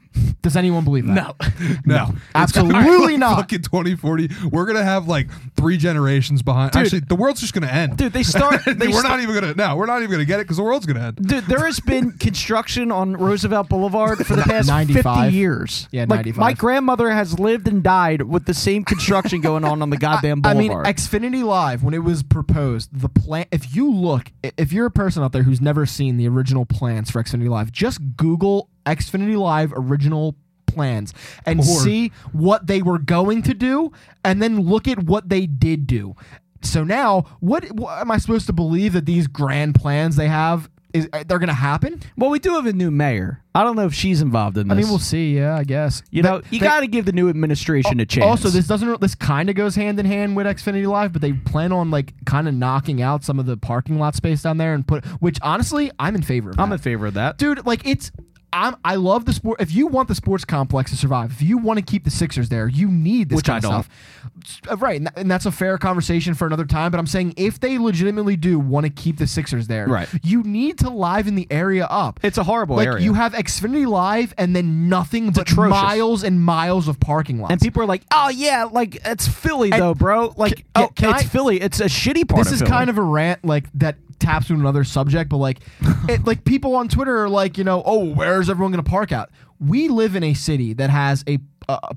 [0.42, 1.14] Does anyone believe that?
[1.14, 1.34] No.
[1.84, 3.36] no, absolutely not.
[3.36, 4.28] Fucking 2040.
[4.50, 6.72] We're gonna have like three generations behind.
[6.72, 6.82] Dude.
[6.82, 7.96] Actually, the world's just gonna end.
[7.96, 8.62] Dude, they start.
[8.78, 9.54] They we're sta- not even gonna.
[9.54, 11.16] No, we're not even gonna get it because the world's gonna end.
[11.16, 15.24] Dude, there has been construction on Roosevelt Boulevard for the past 95.
[15.24, 15.88] 50 years.
[15.90, 16.38] Yeah, like, 95.
[16.38, 20.42] My grandmother has lived and died with the same construction going on on the goddamn
[20.42, 20.86] boulevard.
[20.86, 20.94] I mean.
[20.94, 23.46] Xfinity Live when it was proposed, the plan.
[23.50, 27.10] If you look, if you're a person out there who's never seen the original plans
[27.10, 30.34] for Xfinity Live, just Google Xfinity Live original
[30.66, 31.14] plans
[31.46, 33.92] and Or- see what they were going to do,
[34.24, 36.14] and then look at what they did do.
[36.62, 40.68] So now, what, what am I supposed to believe that these grand plans they have
[40.92, 42.00] is uh, they're going to happen?
[42.16, 43.42] well, we do have a new mayor.
[43.54, 44.76] I don't know if she's involved in this.
[44.76, 45.36] I mean, we'll see.
[45.36, 46.02] Yeah, I guess.
[46.10, 48.24] you They- know, you got to give the new administration a chance.
[48.24, 49.00] Also, this doesn't.
[49.00, 52.12] This kind of goes hand in hand with Xfinity Live, but they plan on like
[52.24, 55.04] kind of knocking out some of the parking lot space down there and put.
[55.20, 56.58] Which honestly, I'm in favor of.
[56.58, 56.76] I'm that.
[56.76, 57.38] in favor of that.
[57.38, 57.64] dude.
[57.66, 58.10] Like it's.
[58.52, 58.76] I'm.
[58.84, 59.60] I love the sport.
[59.60, 62.48] If you want the sports complex to survive, if you want to keep the Sixers
[62.48, 64.46] there, you need this Which kind I of don't.
[64.46, 64.80] stuff.
[64.82, 66.90] Right, and that's a fair conversation for another time.
[66.90, 70.08] But I'm saying if they legitimately do want to keep the Sixers there, Right.
[70.22, 72.20] you need to liven the area up.
[72.22, 73.04] It's a horrible like area.
[73.04, 75.70] you have Xfinity Live and then nothing but atrocious.
[75.70, 77.52] miles and miles of parking lots.
[77.52, 80.32] and people are like, "Oh yeah, like it's Philly And though, bro.
[80.36, 81.60] Like, ca- oh, can it's I- Philly.
[81.60, 82.70] It's a shitty part this is Philly.
[82.70, 85.60] kind of a rant like that taps into another subject, but like,
[86.08, 89.12] it, like people on Twitter are like, you know, oh, where's everyone going to park
[89.12, 89.30] out?
[89.60, 91.38] We live in a city that has a,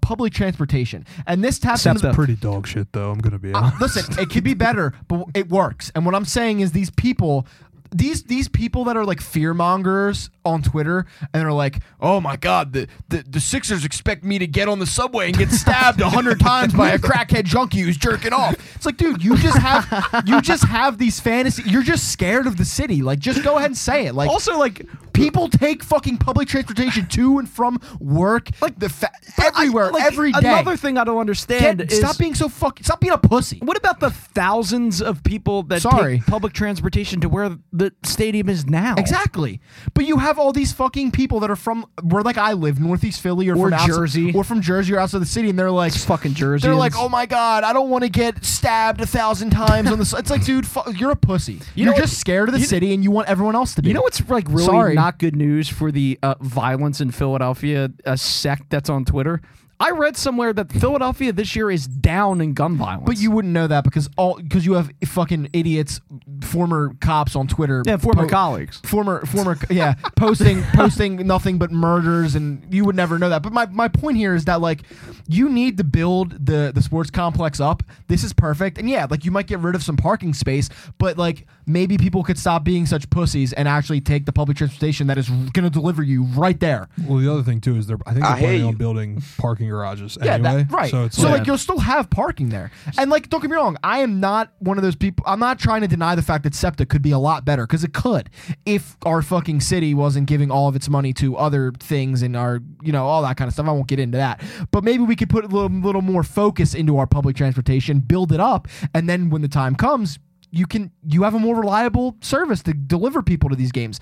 [0.01, 3.09] public transportation, and this taps Except into the- Pretty dog shit though.
[3.09, 3.81] I'm gonna be uh, honest.
[3.81, 5.91] listen, it could be better, but it works.
[5.95, 7.47] And what I'm saying is these people.
[7.93, 12.37] These these people that are like fear mongers on Twitter and they're like, oh my
[12.37, 15.99] god, the, the the Sixers expect me to get on the subway and get stabbed
[15.99, 18.55] a hundred times by a crackhead junkie who's jerking off.
[18.75, 21.63] It's like, dude, you just have you just have these fantasy.
[21.65, 23.01] You're just scared of the city.
[23.01, 24.15] Like, just go ahead and say it.
[24.15, 29.11] Like, also like people take fucking public transportation to and from work, like the fa-
[29.43, 30.39] everywhere, I- like, every day.
[30.39, 32.85] Another thing I don't understand Get- is stop being so fucking.
[32.85, 33.59] Stop being a pussy.
[33.61, 36.19] What about the thousands of people that Sorry.
[36.19, 37.49] take public transportation to where
[37.81, 38.95] the stadium is now?
[38.97, 39.59] Exactly.
[39.93, 43.21] But you have all these fucking people that are from where like I live, Northeast
[43.21, 44.31] Philly or, Or from Jersey.
[44.33, 46.67] or from Jersey or outside the city, and they're like It's fucking Jersey.
[46.67, 49.97] They're like, oh my god, I don't want to get stabbed a thousand times on
[49.97, 50.03] the.
[50.03, 51.53] s-" It's like, dude, fu- you're a pussy.
[51.53, 53.55] You You are know just what- scared of the you- city, and you want everyone
[53.55, 53.87] else to be.
[53.89, 54.93] You know what's like really Sorry.
[54.93, 59.41] not good news for the uh, violence in Philadelphia a sect that's on Twitter?
[59.81, 63.03] I read somewhere that Philadelphia this year is down in gun violence.
[63.07, 65.99] But you wouldn't know that because all because you have fucking idiots,
[66.43, 68.79] former cops on Twitter, yeah, former po- colleagues.
[68.83, 73.51] former former yeah posting posting nothing but murders and you would never know that but
[73.51, 74.83] my, my point here is that like
[75.27, 79.25] you need to build the the sports complex up this is perfect and yeah like
[79.25, 80.69] you might get rid of some parking space
[80.99, 85.07] but like maybe people could stop being such pussies and actually take the public transportation
[85.07, 87.97] that is going to deliver you right there Well, the other thing too is they're
[88.05, 90.63] I think they're I planning on building parking garages yeah, anyway.
[90.63, 90.91] that, right.
[90.91, 93.55] So it's so like, like you'll still have parking there, and like don't get me
[93.55, 95.23] wrong, I am not one of those people.
[95.27, 97.83] I'm not trying to deny the fact that SEPTA could be a lot better because
[97.83, 98.29] it could
[98.65, 102.59] if our fucking city wasn't giving all of its money to other things and our
[102.81, 103.67] you know all that kind of stuff.
[103.67, 104.41] I won't get into that,
[104.71, 108.31] but maybe we could put a little, little more focus into our public transportation, build
[108.31, 110.19] it up, and then when the time comes.
[110.51, 113.99] You can you have a more reliable service to deliver people to these games.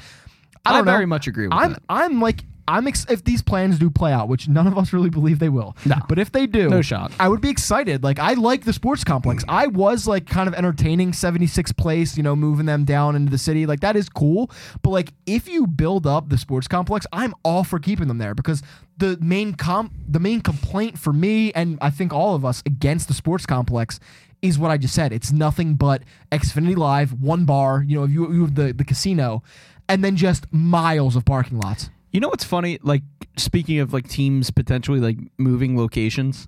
[0.65, 0.91] I I, don't know.
[0.91, 1.83] very much agree with I'm that.
[1.89, 5.09] I'm like I'm ex- if these plans do play out, which none of us really
[5.09, 5.75] believe they will.
[5.85, 5.95] No.
[6.07, 7.11] But if they do, No shot.
[7.19, 8.03] I would be excited.
[8.03, 9.43] Like I like the sports complex.
[9.45, 9.47] Mm.
[9.49, 13.39] I was like kind of entertaining 76 place, you know, moving them down into the
[13.39, 13.65] city.
[13.65, 14.51] Like that is cool.
[14.83, 18.35] But like if you build up the sports complex, I'm all for keeping them there
[18.35, 18.61] because
[18.97, 23.07] the main com the main complaint for me and I think all of us against
[23.07, 23.99] the sports complex
[24.41, 25.11] is what I just said.
[25.11, 28.85] It's nothing but Xfinity Live, one bar, you know, if you, you have the, the
[28.85, 29.43] casino,
[29.87, 31.89] and then just miles of parking lots.
[32.11, 32.79] You know what's funny?
[32.81, 33.03] Like
[33.37, 36.47] speaking of like teams potentially like moving locations,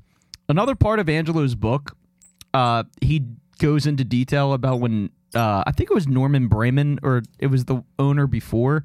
[0.50, 1.96] another part of Angelo's book,
[2.54, 3.24] uh, he
[3.60, 7.66] goes into detail about when uh, I think it was Norman Braman or it was
[7.66, 8.84] the owner before.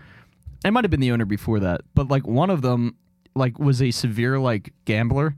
[0.65, 2.97] It might have been the owner before that, but like one of them
[3.35, 5.37] like was a severe like gambler,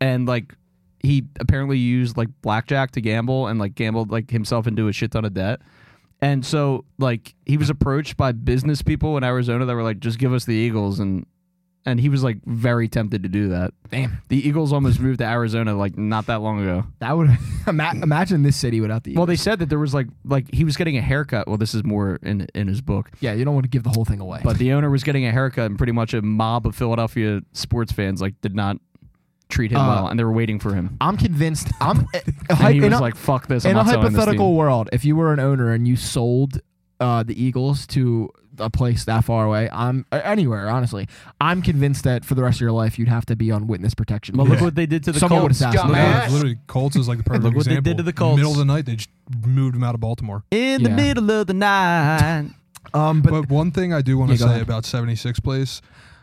[0.00, 0.54] and like
[1.04, 5.12] he apparently used like blackjack to gamble and like gambled like himself into a shit
[5.12, 5.60] ton of debt.
[6.20, 10.18] And so like he was approached by business people in Arizona that were like, just
[10.18, 11.26] give us the Eagles and
[11.86, 13.74] and he was like very tempted to do that.
[13.90, 14.22] Damn.
[14.28, 16.86] The Eagles almost moved to Arizona like not that long ago.
[17.00, 17.28] That would
[17.66, 20.76] imagine this city without the Well, they said that there was like like he was
[20.78, 21.46] getting a haircut.
[21.46, 23.10] Well, this is more in in his book.
[23.20, 24.40] yeah, you don't want to give the whole thing away.
[24.42, 27.92] But the owner was getting a haircut and pretty much a mob of Philadelphia sports
[27.92, 28.78] fans like did not
[29.48, 30.96] treat him Uh, well and they were waiting for him.
[31.00, 31.68] I'm convinced.
[31.80, 34.02] I'm a, And he in was a, like, "Fuck this!" I'm in a not selling
[34.04, 34.88] this team." hypothetical world.
[34.92, 36.60] If you were an owner and you sold
[37.00, 40.68] uh, the Eagles to a place that far away, I'm uh, anywhere.
[40.68, 41.08] Honestly,
[41.40, 43.94] I'm convinced that for the rest of your life you'd have to be on witness
[43.94, 44.36] protection.
[44.36, 44.64] Well, look Yeah.
[44.66, 45.60] what they did to the Someone would Colts.
[45.60, 45.96] assassinate Dumbass.
[45.96, 46.28] him.
[46.28, 47.90] Yeah, literally, Colts is like the perfect Look what they example.
[47.90, 48.36] did to the Colts.
[48.36, 49.10] Middle of the night, they just
[49.44, 50.44] moved him out of Baltimore.
[50.52, 50.96] In the Yeah.
[50.96, 52.46] middle of the night.
[52.92, 54.62] Um, but, But, one thing I do want to Yeah, go say ahead.
[54.62, 55.80] about 76 Place,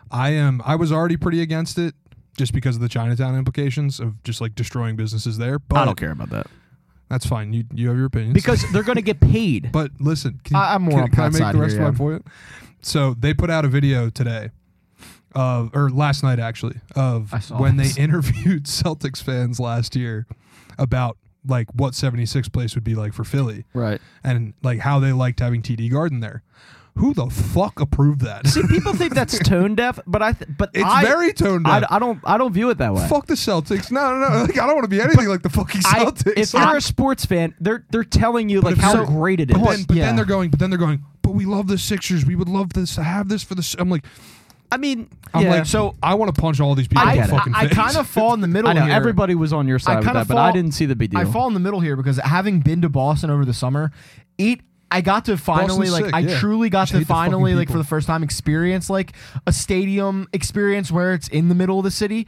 [0.09, 1.95] I am I was already pretty against it
[2.41, 5.59] just because of the Chinatown implications of just like destroying businesses there.
[5.59, 6.47] But I don't care about that
[7.07, 7.53] That's fine.
[7.53, 8.33] You you have your opinions.
[8.33, 9.71] because they're going to get paid.
[9.71, 11.99] But listen, can, I- I'm more can, on can I make the rest here, of
[11.99, 12.09] my yeah.
[12.09, 12.27] point?
[12.81, 14.49] So they put out a video today,
[15.35, 17.95] of or last night actually, of when this.
[17.95, 20.25] they interviewed Celtics fans last year
[20.79, 24.01] about like what 76 place would be like for Philly right.
[24.23, 26.41] and like how they liked having TD Garden there.
[26.97, 28.45] Who the fuck approved that?
[28.47, 31.85] See, people think that's tone deaf, but I th- but it's I, very toned I.
[31.89, 33.07] I don't I don't view it that way.
[33.07, 33.89] Fuck the Celtics.
[33.91, 34.41] No, no, no.
[34.43, 36.33] Like, I don't want to be anything like the fucking I, Celtics.
[36.37, 39.49] if you're a sports fan, they're they're telling you like if how so- great it
[39.51, 39.57] is.
[39.57, 40.05] but then, but Yeah.
[40.07, 40.49] then they're going.
[40.51, 41.03] But then they're going.
[41.21, 42.25] But we love the Sixers.
[42.25, 43.75] We would love this to have this for the.
[43.79, 44.03] I'm like,
[44.71, 45.49] I mean, I'm yeah.
[45.51, 47.37] like, so I want to punch all these people I, in get the it.
[47.37, 47.73] fucking I, face.
[47.77, 48.69] kind of fall in the middle.
[48.69, 48.93] I know here.
[48.93, 51.11] everybody was on your side with kinda that, but I fall- didn't see the big
[51.11, 51.19] deal.
[51.21, 53.91] I fall in the middle here because having been to Boston over the summer,
[54.37, 54.59] it
[54.91, 56.39] I got to finally Boston's like sick, I yeah.
[56.39, 57.83] truly got Just to hate the fucking finally like for people.
[57.83, 59.13] the first time experience like
[59.47, 62.27] a stadium experience where it's in the middle of the city.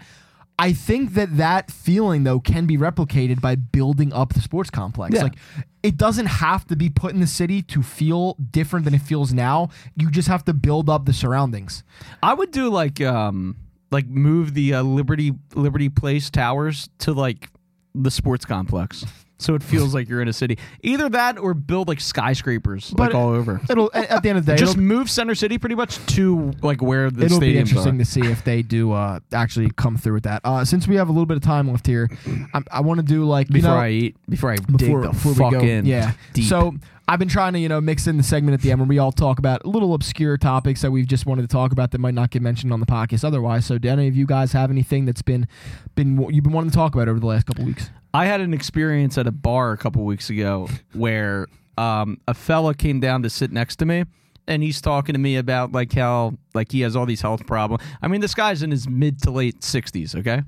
[0.57, 5.15] I think that that feeling though can be replicated by building up the sports complex.
[5.15, 5.23] Yeah.
[5.23, 5.35] Like
[5.81, 9.33] it doesn't have to be put in the city to feel different than it feels
[9.33, 9.69] now.
[9.95, 11.83] You just have to build up the surroundings.
[12.21, 13.57] I would do like um
[13.91, 17.49] like move the uh, Liberty Liberty Place towers to like
[17.95, 19.05] the sports complex.
[19.43, 20.57] So it feels like you're in a city.
[20.81, 23.61] Either that or build like skyscrapers like all over.
[23.69, 26.51] It'll at the end of the day, Just it'll- move Center City pretty much to
[26.61, 27.99] like where the It'll be stadiums interesting are.
[27.99, 30.41] to see if they do uh, actually come through with that.
[30.43, 32.09] Uh, since we have a little bit of time left here,
[32.53, 35.11] I, I want to do like you before know, I eat, before I before, dig
[35.11, 35.85] the before fuck we go, in.
[35.85, 36.13] yeah.
[36.33, 36.45] deep.
[36.45, 36.73] So
[37.07, 38.97] I've been trying to you know mix in the segment at the end where we
[38.97, 42.13] all talk about little obscure topics that we've just wanted to talk about that might
[42.13, 43.65] not get mentioned on the podcast otherwise.
[43.65, 45.47] So do any of you guys have anything that's been
[45.95, 47.89] been you've been wanting to talk about over the last couple weeks?
[48.13, 51.47] I had an experience at a bar a couple weeks ago where
[51.77, 54.05] um, a fella came down to sit next to me
[54.47, 57.83] and he's talking to me about like how like he has all these health problems.
[58.01, 60.43] I mean, this guy's in his mid to late 60s, okay?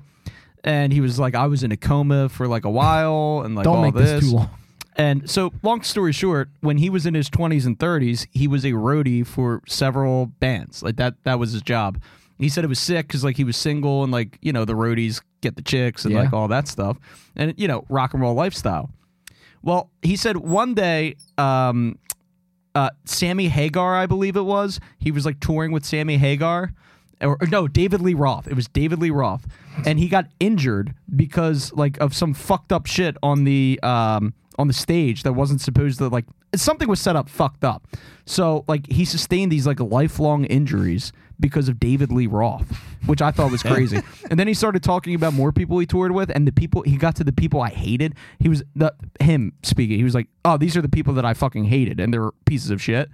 [0.62, 3.64] And he was like, I was in a coma for like a while and like
[3.64, 4.10] Don't all make this.
[4.10, 4.50] this too long.
[4.98, 8.64] And so, long story short, when he was in his 20s and 30s, he was
[8.64, 10.82] a roadie for several bands.
[10.82, 12.00] Like that, that was his job.
[12.38, 14.74] He said it was sick because like he was single and like you know the
[14.74, 16.22] roadies get the chicks and Yeah.
[16.22, 16.98] like all that stuff,
[17.34, 18.90] and you know rock and roll lifestyle.
[19.62, 21.98] Well, he said one day, um,
[22.74, 26.72] uh, Sammy Hagar, I believe it was, he was like touring with Sammy Hagar,
[27.20, 28.46] or, or no, David Lee Roth.
[28.46, 29.46] It was David Lee Roth,
[29.86, 34.68] and he got injured because like of some fucked up shit on the um on
[34.68, 36.24] the stage that wasn't supposed to like
[36.54, 37.86] something was set up fucked up.
[38.26, 42.66] So like he sustained these like lifelong injuries because of David Lee Roth,
[43.06, 44.00] which I thought was crazy.
[44.30, 46.96] and then he started talking about more people he toured with, and the people he
[46.96, 48.14] got to the people I hated.
[48.38, 49.98] He was the him speaking.
[49.98, 52.70] He was like, "Oh, these are the people that I fucking hated, and they're pieces
[52.70, 53.10] of shit."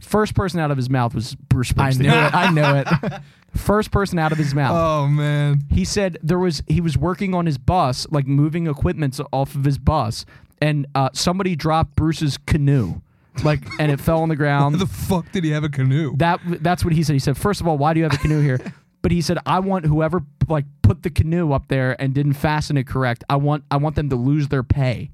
[0.00, 1.98] First person out of his mouth was Bruce I Springsteen.
[2.00, 2.34] knew it.
[2.34, 3.20] I knew it.
[3.56, 4.74] First person out of his mouth.
[4.74, 5.62] Oh man.
[5.70, 9.64] He said there was he was working on his bus, like moving equipment off of
[9.64, 10.24] his bus,
[10.60, 13.00] and uh, somebody dropped Bruce's canoe,
[13.44, 14.74] like, and it fell on the Why ground.
[14.76, 16.14] the fuck did he have a canoe?
[16.16, 17.14] That that's what he said.
[17.14, 18.60] He said, first of all, why do you have a canoe here?
[19.02, 22.76] But he said, I want whoever like put the canoe up there and didn't fasten
[22.76, 23.24] it correct.
[23.28, 25.10] I want I want them to lose their pay.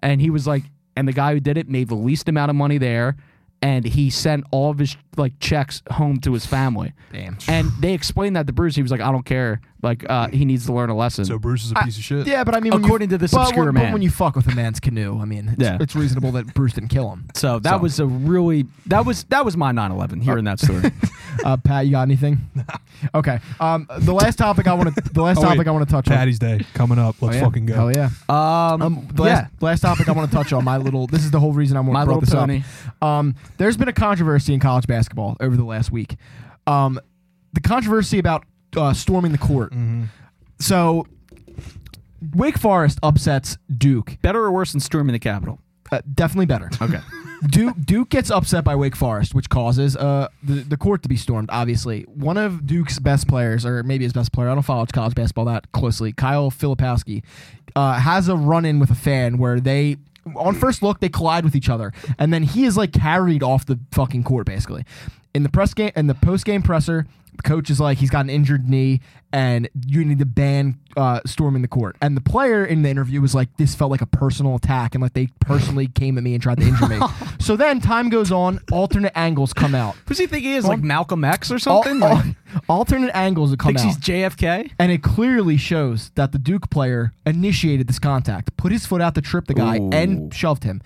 [0.00, 0.64] And he was like,
[0.94, 3.16] and the guy who did it made the least amount of money there,
[3.62, 6.92] and he sent all of his like checks home to his family.
[7.14, 7.38] Damn.
[7.48, 8.76] And they explained that to Bruce.
[8.76, 9.62] He was like, I don't care.
[9.82, 11.24] Like uh, he needs to learn a lesson.
[11.24, 12.26] so Bruce is a piece of shit.
[12.26, 13.92] Yeah, but I mean, when According you, to this but, obscure but man.
[13.92, 15.78] when you fuck with a man's canoe, I mean, it's, Yeah.
[15.80, 17.28] it's reasonable that Bruce didn't kill him.
[17.34, 20.90] So that So- was a really that was that was my 9/11 hearing that story.
[21.44, 22.38] Uh, Pat, you got anything?
[23.14, 23.38] Okay.
[23.60, 25.48] Um, the last topic I want to the last Oh, wait.
[25.54, 26.14] topic I want to touch on.
[26.16, 27.16] Patty's Day coming up.
[27.22, 27.44] Let's Oh, yeah.
[27.46, 27.74] fucking go.
[27.74, 28.10] Hell yeah.
[28.28, 31.06] Um, Um, the yeah, last, last topic I want to touch on my little.
[31.06, 32.62] This is the whole reason I want my to brought little this pony.
[33.00, 33.08] up.
[33.08, 36.16] Um, there's been a controversy in college basketball over the last week.
[36.66, 37.00] Um,
[37.54, 38.44] the controversy about
[38.76, 39.72] uh, storming the court.
[39.72, 40.08] Mhm.
[40.58, 41.06] So,
[42.34, 44.18] Wake Forest upsets Duke.
[44.22, 45.58] Better or worse than storming the Capitol?
[45.90, 46.70] Uh, definitely better.
[46.80, 47.00] Okay.
[47.50, 51.16] Duke Duke gets upset by Wake Forest, which causes uh the, the court to be
[51.16, 51.48] stormed.
[51.50, 55.14] Obviously, one of Duke's best players, or maybe his best player, I don't follow college
[55.14, 56.12] basketball that closely.
[56.12, 57.22] Kyle Filipowski
[57.74, 59.96] uh, has a run in with a fan where they.
[60.36, 63.64] On first look, they collide with each other, and then he is like carried off
[63.64, 64.84] the fucking court, basically.
[65.32, 68.20] In the press game, in the post game presser, the coach is like, he's got
[68.20, 69.00] an injured knee,
[69.32, 71.96] and you need to ban uh, storming the court.
[72.02, 75.02] And the player in the interview was like, this felt like a personal attack, and
[75.02, 76.98] like they personally came at me and tried to injure me.
[77.40, 79.96] so then time goes on, alternate angles come out.
[80.08, 80.64] Who's he think he is?
[80.66, 82.02] Like Malcolm X or something?
[82.02, 82.36] al- Like,
[82.68, 83.86] alternate angles that come thinks out.
[83.86, 84.72] he's JFK?
[84.78, 89.14] and it clearly shows that the Duke player initiated this contact, put his foot out
[89.14, 89.90] to trip the guy, Ooh.
[89.92, 90.82] and shoved him.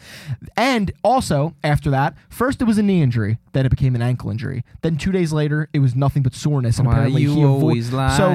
[0.57, 4.31] And also, after that, first it was a knee injury, then it became an ankle
[4.31, 4.65] injury.
[4.83, 6.79] Then two days later, it was nothing but soreness.
[6.79, 8.34] And apparently he avo- So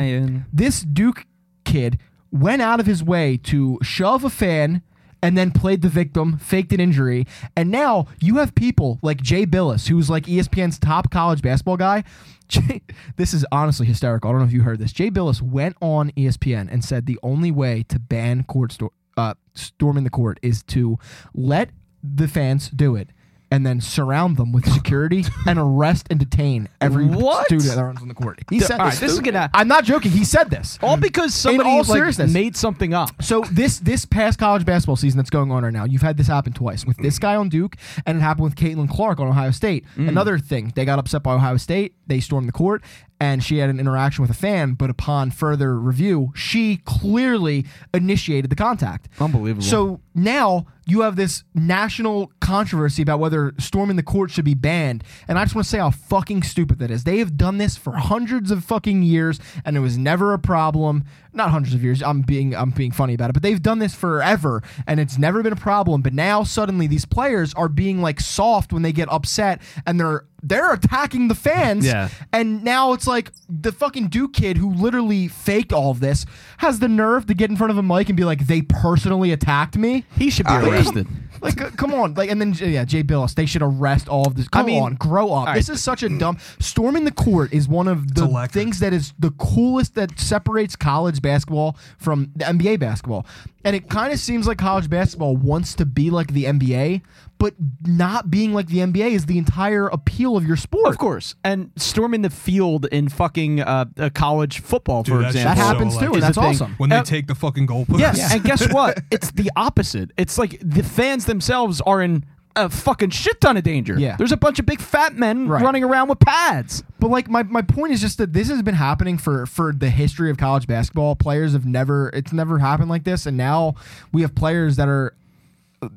[0.54, 1.26] this Duke
[1.66, 2.00] kid
[2.32, 4.82] went out of his way to shove a fan
[5.22, 9.46] and then played the victim, faked an injury, and now you have people like Jay
[9.46, 12.04] Bilas, who's like ESPN's top college basketball guy.
[13.16, 14.30] This is honestly hysterical.
[14.30, 14.92] I don't know if you heard this.
[14.94, 19.36] Jay Bilas went on ESPN and said the only way to ban court sto- uh,
[19.54, 20.98] storming the court is to
[21.34, 21.70] let
[22.02, 23.10] the fans do it.
[23.52, 27.46] And then surround them with security and arrest and detain every What?
[27.48, 28.42] student that runs on the court.
[28.50, 30.12] He said all right, this is gonna I'm not joking.
[30.12, 30.78] He said this.
[30.84, 32.32] all because somebody all like, seriousness.
[32.32, 33.10] made something up.
[33.24, 36.28] So this this past college basketball season that's going on right now, you've had this
[36.28, 37.76] happen twice with this guy on Duke,
[38.06, 39.84] and it happened with Caitlin Clark on Ohio State.
[39.98, 40.10] Mm.
[40.10, 41.96] Another thing, they got upset by Ohio State.
[42.06, 42.84] They stormed the court,
[43.20, 44.74] and she had an interaction with a fan.
[44.74, 49.10] But upon further review, she clearly initiated the contact.
[49.20, 49.64] Unbelievable.
[49.64, 55.04] So now you have this national controversy about whether storming the court should be banned.
[55.28, 57.04] And I just want to say how fucking stupid that is.
[57.04, 61.04] They have done this for hundreds of fucking years and it was never a problem.
[61.40, 62.04] Not hundreds of years.
[62.04, 65.42] I'm being I'm being funny about it, but they've done this forever and it's never
[65.42, 66.02] been a problem.
[66.02, 70.26] But now suddenly these players are being like soft when they get upset and they're
[70.44, 71.86] they're attacking the fans.
[71.86, 72.10] Yeah.
[72.34, 76.26] And now it's like the fucking Duke kid who literally faked all of this
[76.58, 79.32] has the nerve to get in front of a mic and be like, they personally
[79.32, 80.04] attacked me.
[80.18, 81.08] he should be uh, arrested.
[81.42, 82.14] Like, uh, come on.
[82.14, 84.48] Like, and then, yeah, Jay Bilas, they should arrest all of this.
[84.48, 85.48] Come mean- on, grow up.
[85.48, 86.38] all This is such a dumb.
[86.60, 88.52] Storming the court is one of the electric.
[88.52, 93.26] things that is the coolest that separates college basketball from the NBA basketball.
[93.66, 97.02] And it kind of seems like college basketball wants to be like the NBA,
[97.40, 97.56] but
[97.88, 100.88] not being like the NBA is the entire appeal of your sport.
[100.90, 101.36] Of course.
[101.44, 105.56] And storming the field in fucking uh, uh, college football, Dude, for that example.
[105.56, 106.76] That So happens too, and that's awesome.
[106.78, 108.00] When they Uh, take the fucking goalpost.
[108.00, 109.00] Yes, and guess what?
[109.10, 110.12] It's the opposite.
[110.18, 112.26] It's like the fans themselves are in
[112.56, 113.98] a fucking shit ton of danger.
[113.98, 114.18] Yeah.
[114.18, 115.64] There's a bunch of big fat men Right.
[115.64, 116.84] running around with pads.
[117.00, 119.90] But like my, my point is just that this has been happening for for the
[119.90, 121.16] history of college basketball.
[121.16, 123.76] Players have never it's never happened like this, and now
[124.12, 125.14] we have players that are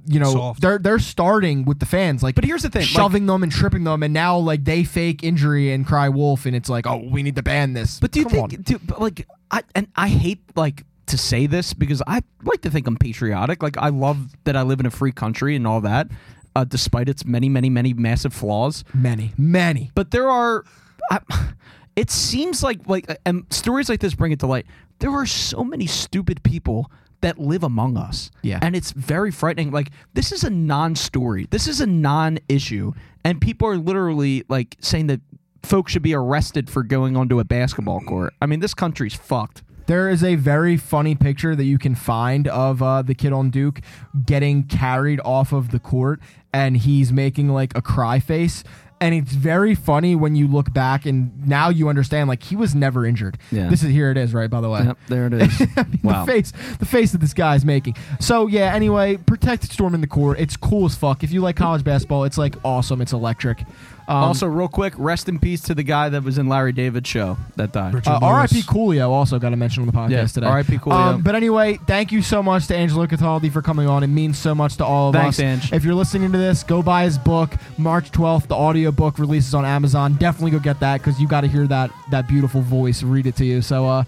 [0.07, 0.61] you know, Soft.
[0.61, 3.51] they're they're starting with the fans, like But here's the thing, like- shoving them and
[3.51, 6.99] tripping them, and now like they fake injury and cry wolf, and it's like, oh,
[7.11, 7.99] we need to ban this.
[8.01, 11.75] But do you Come think, do, like, I and I hate like to say this
[11.75, 13.63] because I like to think I'm patriotic.
[13.63, 16.09] Like I love that I live in a free country and all that,
[16.55, 18.85] uh, despite its many, many, many massive flaws.
[18.95, 19.91] many, many?
[19.95, 20.65] But there are,
[21.11, 21.19] I,
[21.97, 24.65] it seems like like and stories like this bring it to light.
[25.01, 26.91] There are so many stupid people
[27.23, 28.31] that live among us.
[28.43, 28.59] Yeah.
[28.63, 29.71] and it's very frightening.
[29.71, 31.47] Like this is a non-story.
[31.51, 32.93] This is a non-issue,
[33.25, 35.21] and people are literally like saying that
[35.63, 38.35] folks should be arrested for going onto a basketball court.
[38.43, 39.63] I mean, this country's fucked.
[39.87, 43.51] There is a very funny picture that you can find of uh, the kid on
[43.51, 43.81] Duke
[44.25, 46.21] getting carried off of the court,
[46.53, 48.63] and he's making like a cry face.
[49.03, 52.73] And it's very funny when you look back, and now you understand like he was
[52.75, 53.37] never injured.
[53.51, 53.69] Yeah.
[53.69, 54.49] This is here it is, right?
[54.49, 55.61] By the way, Yep, there it is.
[56.05, 56.25] wow.
[56.25, 57.97] the face, the face that this guy's making.
[58.21, 58.73] So yeah.
[58.73, 60.39] Anyway, protect storm in the court.
[60.39, 61.25] It's cool as fuck.
[61.25, 63.01] If you like college basketball, it's like awesome.
[63.01, 63.65] It's electric.
[64.13, 67.09] Um, also, real quick, rest in peace to the guy that was in Larry David's
[67.09, 67.95] show that died.
[67.95, 68.53] Richard Uh, Lewis.
[68.53, 68.63] R.I.P.
[68.63, 70.47] Coolio also got to mention on the podcast Yeah, today.
[70.47, 70.79] R.I.P.
[70.79, 70.93] Coolio.
[70.93, 74.03] Um, but anyway, thank you so much to Angelo Cataldi for coming on.
[74.03, 75.43] It means so much to all of Thanks, us.
[75.43, 75.73] Ange.
[75.73, 77.53] If you're listening to this, go buy his book.
[77.79, 80.15] March 12th, the audio book releases on Amazon.
[80.15, 83.37] Definitely go get that because you got to hear that that beautiful voice read it
[83.37, 83.63] to you.
[83.63, 84.05] So, uh,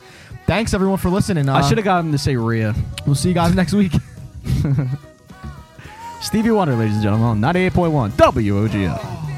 [0.46, 1.48] thanks everyone for listening.
[1.48, 2.74] Uh, I should have got him to say Rhea.
[3.06, 3.92] We'll see you guys next week.
[6.20, 9.33] Stevie Wonder, ladies and gentlemen, on 98.1 WOGL.